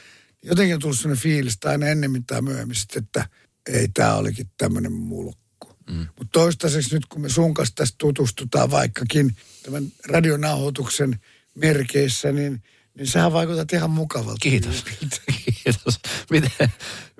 [0.43, 3.29] jotenkin on tullut sellainen fiilis, tai aina ennemmin tai myöhemmin, että
[3.69, 5.75] ei, tämä olikin tämmöinen mulkku.
[5.89, 5.97] Mm.
[5.97, 11.19] Mutta toistaiseksi nyt, kun me sun kanssa tästä tutustutaan vaikkakin tämän radionauhoituksen
[11.55, 12.63] merkeissä, niin
[12.97, 14.37] niin sähän vaikutat ihan mukavalta.
[14.41, 14.83] Kiitos.
[15.63, 15.99] Kiitos.
[16.29, 16.69] Miten,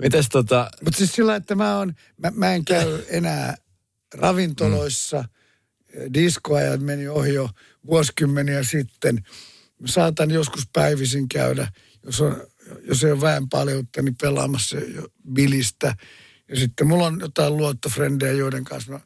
[0.01, 0.71] mites tota...
[0.83, 3.57] Mutta siis sillä, että mä, on, mä, mä en käy enää
[4.13, 5.21] ravintoloissa.
[5.21, 6.13] Mm.
[6.13, 7.49] Diskoajat meni ohi jo
[7.85, 9.15] vuosikymmeniä sitten.
[9.79, 11.71] Mä saatan joskus päivisin käydä,
[12.03, 12.47] jos, on,
[12.81, 15.95] jos ei ole väen paljon, niin pelaamassa jo bilistä.
[16.49, 18.99] Ja sitten mulla on jotain luottofrendejä, joiden kanssa mä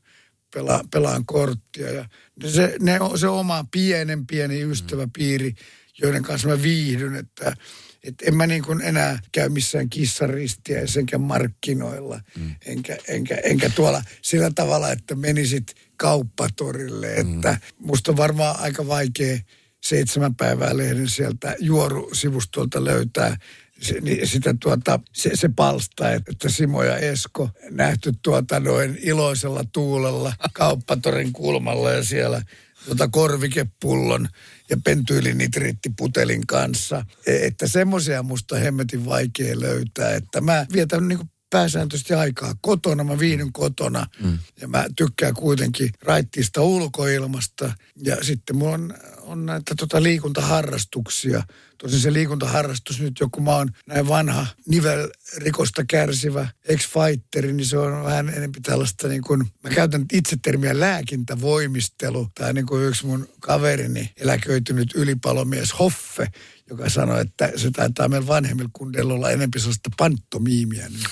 [0.53, 1.91] pelaan, pelaan korttia.
[1.91, 2.05] Ja
[2.45, 5.53] se, ne on se oma pienen pieni ystäväpiiri,
[6.01, 7.55] joiden kanssa mä viihdyn, että
[8.03, 12.55] et en mä niin kuin enää käy missään kissaristiä enkä markkinoilla, mm.
[12.65, 17.23] enkä, enkä, enkä tuolla sillä tavalla, että menisit kauppatorille.
[17.23, 17.35] Mm.
[17.35, 19.39] Että musta on varmaan aika vaikea
[19.85, 23.37] seitsemän päivää lehden sieltä juorusivustolta löytää
[23.81, 29.63] se, niin sitä tuota, se, se palsta, että Simo ja Esko nähty tuota noin iloisella
[29.73, 32.41] tuulella kauppatorin kulmalla ja siellä
[32.85, 34.27] tuota korvikepullon
[34.69, 37.05] ja pentyylinitriittiputelin kanssa.
[37.27, 41.19] E, että semmoisia musta hemmetin vaikea löytää, että mä vietän niin
[41.49, 44.37] pääsääntöisesti aikaa kotona, mä viihdyn kotona mm.
[44.61, 47.73] ja mä tykkään kuitenkin raittista ulkoilmasta
[48.03, 48.93] ja sitten mulla on,
[49.25, 51.43] on näitä tota liikuntaharrastuksia.
[51.77, 58.03] Tosin se liikuntaharrastus nyt, joku mä oon näin vanha nivelrikosta kärsivä ex-fighteri, niin se on
[58.03, 62.27] vähän enemmän tällaista niin kuin, mä käytän itse termiä lääkintävoimistelu.
[62.35, 66.27] Tai niin kuin yksi mun kaverini, eläköitynyt ylipalomies Hoffe,
[66.69, 71.07] joka sanoi, että se taitaa meillä vanhemmilla kundeilla olla enemmän sellaista panttomiimiä nyt.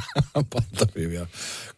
[0.52, 1.26] Pantomiimia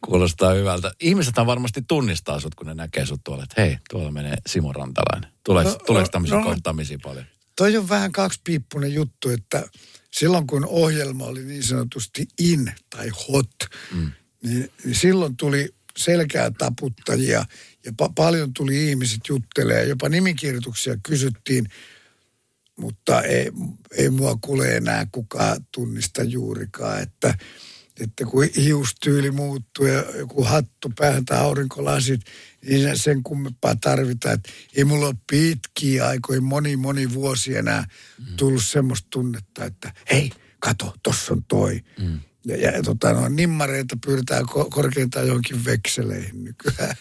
[0.06, 0.92] kuulostaa hyvältä.
[1.00, 5.30] Ihmiset varmasti tunnistaa sut, kun ne näkee sut tuolla, että hei, tuolla menee Simo Rantalainen.
[5.44, 7.24] Tuleeko, no, tuleeko tämmöisiä no, kohtaamisia paljon?
[7.56, 9.68] Toi on vähän kaksipiippunen juttu, että
[10.10, 13.54] silloin kun ohjelma oli niin sanotusti in tai hot,
[13.94, 14.12] mm.
[14.42, 17.44] niin, niin silloin tuli selkää taputtajia
[17.84, 19.84] ja pa- paljon tuli ihmiset juttelee.
[19.84, 21.68] Jopa nimikirjoituksia kysyttiin
[22.76, 23.50] mutta ei,
[23.96, 27.34] ei mua kuule enää kukaan tunnista juurikaan, että,
[28.00, 32.20] että kun hiustyyli muuttuu ja joku hattu päähän tai aurinkolasit,
[32.66, 34.34] niin sen kummempaa tarvitaan.
[34.34, 37.84] Että ei mulla ole pitkiä aikoja, moni moni vuosi enää
[38.18, 38.36] mm.
[38.36, 41.80] tullut semmoista tunnetta, että hei, kato, tossa on toi.
[42.00, 42.20] Mm.
[42.46, 46.96] Ja, ja tota, no, nimmareita pyydetään ko- korkeintaan johonkin vekseleihin nykyään.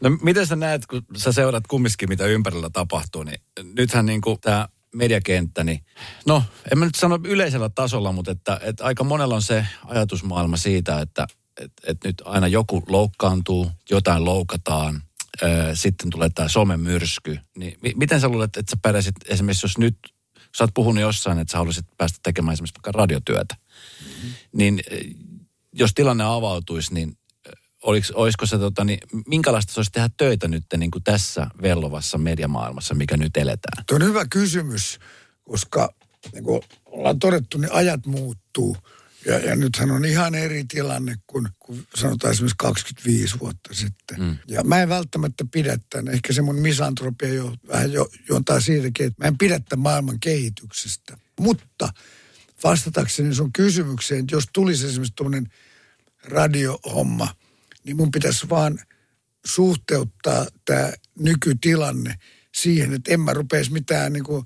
[0.00, 3.40] No miten sä näet, kun sä seurat kumminkin, mitä ympärillä tapahtuu, niin
[3.76, 5.84] nythän niin tämä mediakenttä, niin
[6.26, 10.56] no, en mä nyt sano yleisellä tasolla, mutta että, että aika monella on se ajatusmaailma
[10.56, 11.26] siitä, että
[11.60, 15.02] että että nyt aina joku loukkaantuu, jotain loukataan,
[15.74, 17.38] sitten tulee tämä somemyrsky.
[17.56, 19.96] Niin mi- miten sä luulet, että sä pärjäsit esimerkiksi, jos nyt,
[20.56, 24.30] sä oot puhunut jossain, että sä haluaisit päästä tekemään esimerkiksi vaikka radiotyötä, mm-hmm.
[24.52, 24.80] niin
[25.72, 27.18] jos tilanne avautuisi, niin
[27.82, 32.18] oliks, olisiko se, tota, niin, minkälaista se olisi tehdä töitä nyt niin kuin tässä vellovassa
[32.18, 33.84] mediamaailmassa, mikä nyt eletään?
[33.86, 34.98] Tuo on hyvä kysymys,
[35.44, 35.94] koska
[36.32, 38.76] niin kuin ollaan todettu, niin ajat muuttuu.
[39.26, 44.20] Ja, ja nythän on ihan eri tilanne kuin, kuin sanotaan esimerkiksi 25 vuotta sitten.
[44.20, 44.36] Mm.
[44.48, 46.14] Ja mä en välttämättä pidä tämän.
[46.14, 50.20] Ehkä se mun misantropia jo, vähän jo, juontaa siitäkin, että mä en pidä tämän maailman
[50.20, 51.16] kehityksestä.
[51.40, 51.88] Mutta
[52.64, 55.48] vastatakseni sun kysymykseen, että jos tulisi esimerkiksi tuommoinen
[56.24, 57.28] radiohomma–
[57.84, 58.78] niin mun pitäisi vaan
[59.46, 62.14] suhteuttaa tämä nykytilanne
[62.54, 64.44] siihen, että en mä rupeisi mitään niin kuin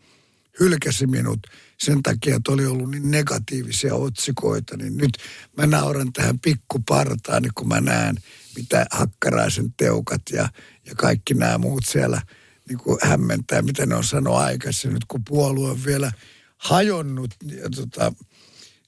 [0.59, 1.39] hylkäsi minut
[1.79, 5.17] sen takia, että oli ollut niin negatiivisia otsikoita, niin nyt
[5.57, 8.15] mä nauran tähän pikkupartaan, kun mä näen,
[8.55, 10.49] mitä Hakkaraisen teukat ja,
[10.85, 12.21] ja kaikki nämä muut siellä
[12.69, 16.11] niin kuin hämmentää, mitä ne on sanonut aikaisemmin, nyt kun puolue on vielä
[16.57, 18.13] hajonnut, ja tota,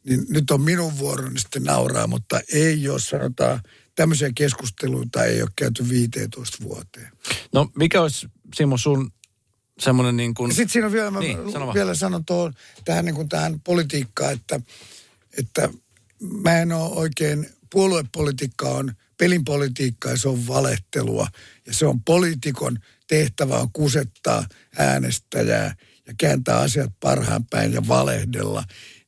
[0.03, 3.59] niin nyt on minun vuoroni sitten nauraa, mutta ei, jos sanotaan,
[3.95, 7.09] tämmöisiä keskusteluita ei ole käyty 15 vuoteen.
[7.53, 9.11] No mikä olisi, Simo, sun
[9.79, 10.51] semmoinen niin kuin...
[10.51, 11.73] Sitten siinä on vielä, mä Niin, sano vaan.
[11.73, 12.53] vielä sanon tuohon,
[12.85, 14.61] tähän, niin kuin tähän politiikkaan, että,
[15.37, 15.69] että
[16.43, 21.27] mä en ole oikein, puoluepolitiikka on pelin politiikkaa ja se on valehtelua.
[21.65, 24.45] Ja se on poliitikon tehtävä on kusettaa
[24.77, 25.75] äänestäjää
[26.07, 28.63] ja kääntää asiat parhaan päin ja valehdella.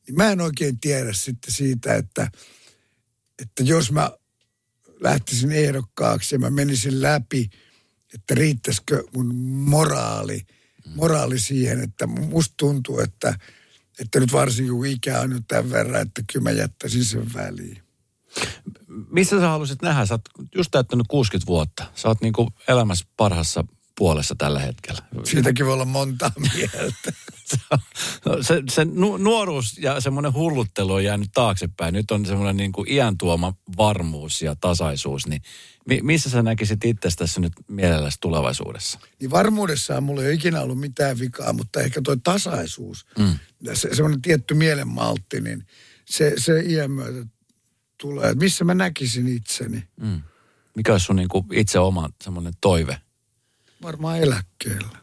[0.07, 2.31] Niin mä en oikein tiedä sitten siitä, että,
[3.41, 4.11] että jos mä
[4.99, 7.49] lähtisin ehdokkaaksi ja mä menisin läpi,
[8.13, 10.41] että riittäisikö mun moraali,
[10.95, 13.39] moraali siihen, että musta tuntuu, että,
[13.99, 17.81] että nyt varsinkin kun ikä on nyt tämän verran, että kyllä mä jättäisin sen väliin.
[19.11, 20.05] Missä sä haluaisit nähdä?
[20.05, 21.85] Sä oot just täyttänyt 60 vuotta.
[21.95, 23.63] Sä oot niin kuin elämässä parhassa
[23.97, 25.01] puolessa tällä hetkellä.
[25.23, 27.11] Siitäkin voi olla monta mieltä.
[28.25, 31.93] No, se, se nu, nuoruus ja semmoinen hulluttelu on jäänyt taaksepäin.
[31.93, 35.27] Nyt on semmoinen niin kuin iän tuoma varmuus ja tasaisuus.
[35.27, 35.41] Niin
[35.87, 38.99] mi, missä sä näkisit itsestä tässä nyt mielelläsi tulevaisuudessa?
[39.19, 43.39] Niin varmuudessaan mulla ei ole ikinä ollut mitään vikaa, mutta ehkä toi tasaisuus, mm.
[43.73, 45.65] se, semmoinen tietty mielenmaltti, niin
[46.05, 47.25] se, se iän myötä
[47.97, 48.29] tulee.
[48.29, 49.87] Että missä mä näkisin itseni?
[50.01, 50.21] Mm.
[50.75, 53.01] Mikä olisi sun niin kuin itse oma semmoinen toive?
[53.81, 54.97] Varmaan eläkkeellä.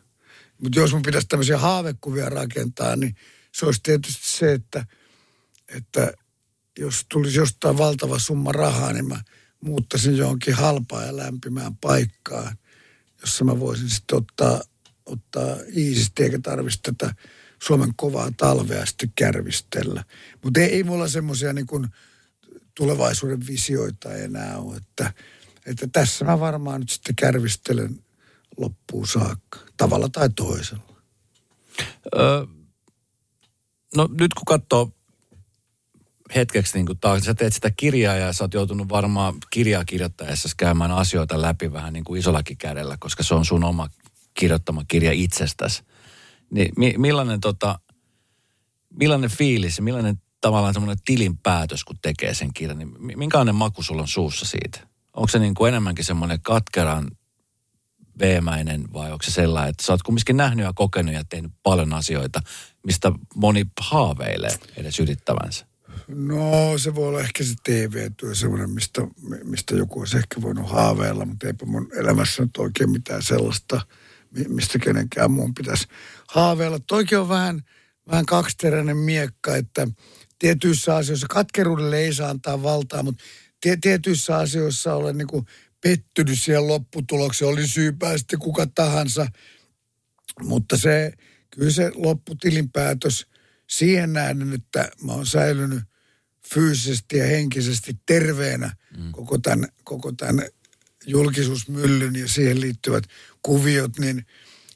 [0.62, 3.16] Mutta jos mun pitäisi tämmöisiä haavekuvia rakentaa, niin
[3.52, 4.86] se olisi tietysti se, että,
[5.68, 6.12] että
[6.78, 9.20] jos tulisi jostain valtava summa rahaa, niin mä
[9.60, 12.56] muuttaisin johonkin halpaan ja lämpimään paikkaan,
[13.20, 14.60] jossa mä voisin sitten ottaa,
[15.06, 17.14] ottaa iisisti eikä tarvitsisi tätä
[17.62, 20.04] Suomen kovaa talvea sitten kärvistellä.
[20.44, 21.88] Mutta ei, ei mulla semmoisia niin kuin
[22.76, 25.12] tulevaisuuden visioita enää ole, että,
[25.66, 28.04] että tässä mä varmaan nyt sitten kärvistelen
[28.56, 30.94] loppuun saakka, tavalla tai toisella.
[32.14, 32.46] Öö,
[33.96, 34.92] no nyt kun katsoo
[36.34, 40.48] hetkeksi niin kuin taakse, sä teet sitä kirjaa ja sä oot joutunut varmaan kirjaa kirjoittaessa
[40.56, 43.88] käymään asioita läpi vähän niin kuin isollakin kädellä, koska se on sun oma
[44.34, 45.82] kirjoittama kirja itsestäsi.
[46.50, 47.78] Niin mi- millainen, tota,
[48.90, 54.02] millainen fiilis millainen tavallaan semmoinen tilinpäätös, kun tekee sen kirjan, niin mi- minkälainen maku sulla
[54.02, 54.80] on suussa siitä?
[55.14, 57.10] Onko se niin kuin enemmänkin semmoinen katkeran
[58.18, 61.92] veemäinen vai onko se sellainen, että sä oot kumminkin nähnyt ja kokenut ja tehnyt paljon
[61.92, 62.40] asioita,
[62.86, 65.66] mistä moni haaveilee edes yrittävänsä?
[66.08, 69.02] No se voi olla ehkä se TV-työ semmoinen, mistä,
[69.44, 73.80] mistä joku olisi ehkä voinut haaveilla, mutta eipä mun elämässä nyt oikein mitään sellaista,
[74.30, 75.86] mi- mistä kenenkään muun pitäisi
[76.28, 76.78] haaveilla.
[76.78, 77.60] Toikin on vähän,
[78.10, 79.88] vähän kaksiteräinen miekka, että
[80.38, 83.24] tietyissä asioissa, katkeruudelle ei saa antaa valtaa, mutta
[83.60, 85.46] tie, tietyissä asioissa olen niin kuin
[85.80, 89.26] pettynyt siihen lopputulokseen, oli syypää sitten kuka tahansa,
[90.42, 91.12] mutta se,
[91.50, 93.26] kyllä se lopputilinpäätös
[93.70, 95.82] siihen nähden, että mä oon säilynyt
[96.54, 99.12] fyysisesti ja henkisesti terveenä mm.
[99.12, 100.48] koko, tämän, koko tämän
[101.06, 103.04] julkisuusmyllyn ja siihen liittyvät
[103.42, 104.26] kuviot, niin,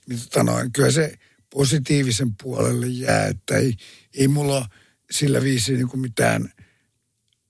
[0.06, 1.18] niin tota noin, kyllä se
[1.50, 3.74] positiivisen puolelle jää, että ei,
[4.14, 4.66] ei mulla ole
[5.10, 6.52] sillä viisi niin kuin mitään,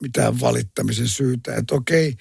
[0.03, 1.55] mitään valittamisen syytä.
[1.55, 2.15] Että okei,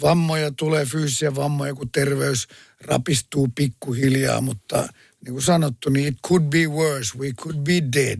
[0.00, 2.48] vammoja tulee, fyysisiä vammoja, kun terveys
[2.80, 4.88] rapistuu pikkuhiljaa, mutta
[5.24, 8.18] niin kuin sanottu, niin it could be worse, we could be dead.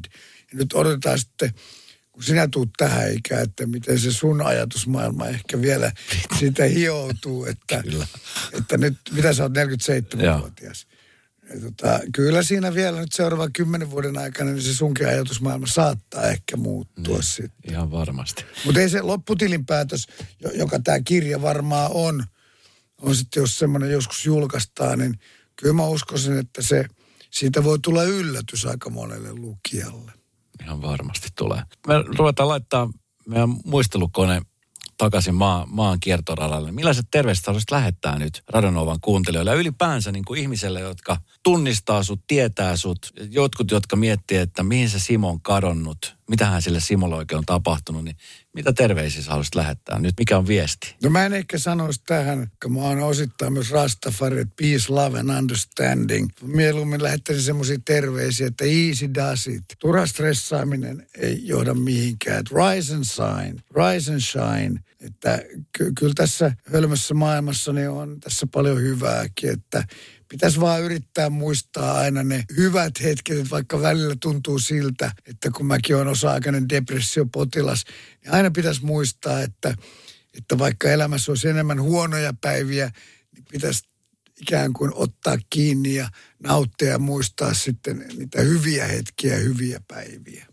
[0.52, 1.50] Ja nyt odotetaan sitten,
[2.12, 5.92] kun sinä tuut tähän ikään, että miten se sun ajatusmaailma ehkä vielä
[6.38, 7.82] siitä hioutuu, että,
[8.52, 10.86] että nyt, mitä sä oot 47-vuotias.
[10.90, 10.99] Ja
[11.60, 16.56] tota, kyllä siinä vielä nyt seuraavan kymmenen vuoden aikana niin se sunkin ajatusmaailma saattaa ehkä
[16.56, 17.70] muuttua niin, sitten.
[17.70, 18.44] Ihan varmasti.
[18.64, 20.06] Mutta ei se lopputilinpäätös,
[20.54, 22.24] joka tämä kirja varmaan on,
[22.98, 25.18] on sitten jos semmoinen joskus julkaistaan, niin
[25.56, 26.84] kyllä mä uskoisin, että se,
[27.30, 30.12] siitä voi tulla yllätys aika monelle lukijalle.
[30.62, 31.62] Ihan varmasti tulee.
[31.86, 32.90] Me ruvetaan laittaa
[33.26, 34.42] meidän muistelukone
[34.96, 36.72] takaisin maa, maan kiertoradalle.
[36.72, 42.20] Millaiset terveiset haluaisit lähettää nyt Radonovan kuuntelijoille ja ylipäänsä niin kuin ihmiselle, jotka tunnistaa sut,
[42.26, 42.98] tietää sut,
[43.30, 48.04] jotkut, jotka miettii, että mihin se Simo on kadonnut, mitähän sille Simolle oikein on tapahtunut,
[48.04, 48.16] niin
[48.52, 50.14] mitä terveisiä haluaisit lähettää nyt?
[50.18, 50.94] Mikä on viesti?
[51.02, 55.30] No mä en ehkä sanoisi tähän, kun mä oon osittain myös Rastafari, peace, love and
[55.38, 56.28] understanding.
[56.42, 59.64] Mieluummin lähettäisin semmoisia terveisiä, että easy does it.
[59.78, 62.44] Turha stressaaminen ei johda mihinkään.
[62.46, 64.80] Rise and shine, rise and shine.
[65.00, 65.42] Että
[65.78, 69.84] ky- kyllä tässä hölmössä maailmassa niin on tässä paljon hyvääkin, että
[70.30, 75.66] pitäisi vaan yrittää muistaa aina ne hyvät hetket, että vaikka välillä tuntuu siltä, että kun
[75.66, 77.84] mäkin olen osa-aikainen depressiopotilas,
[78.24, 79.74] niin aina pitäisi muistaa, että,
[80.38, 82.90] että vaikka elämässä olisi enemmän huonoja päiviä,
[83.34, 83.82] niin pitäisi
[84.40, 86.08] ikään kuin ottaa kiinni ja
[86.42, 90.46] nauttia ja muistaa sitten niitä hyviä hetkiä, hyviä päiviä.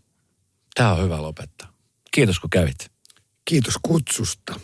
[0.75, 1.73] Tämä on hyvä lopettaa.
[2.11, 2.91] Kiitos kun kävit.
[3.45, 4.59] Kiitos kutsusta.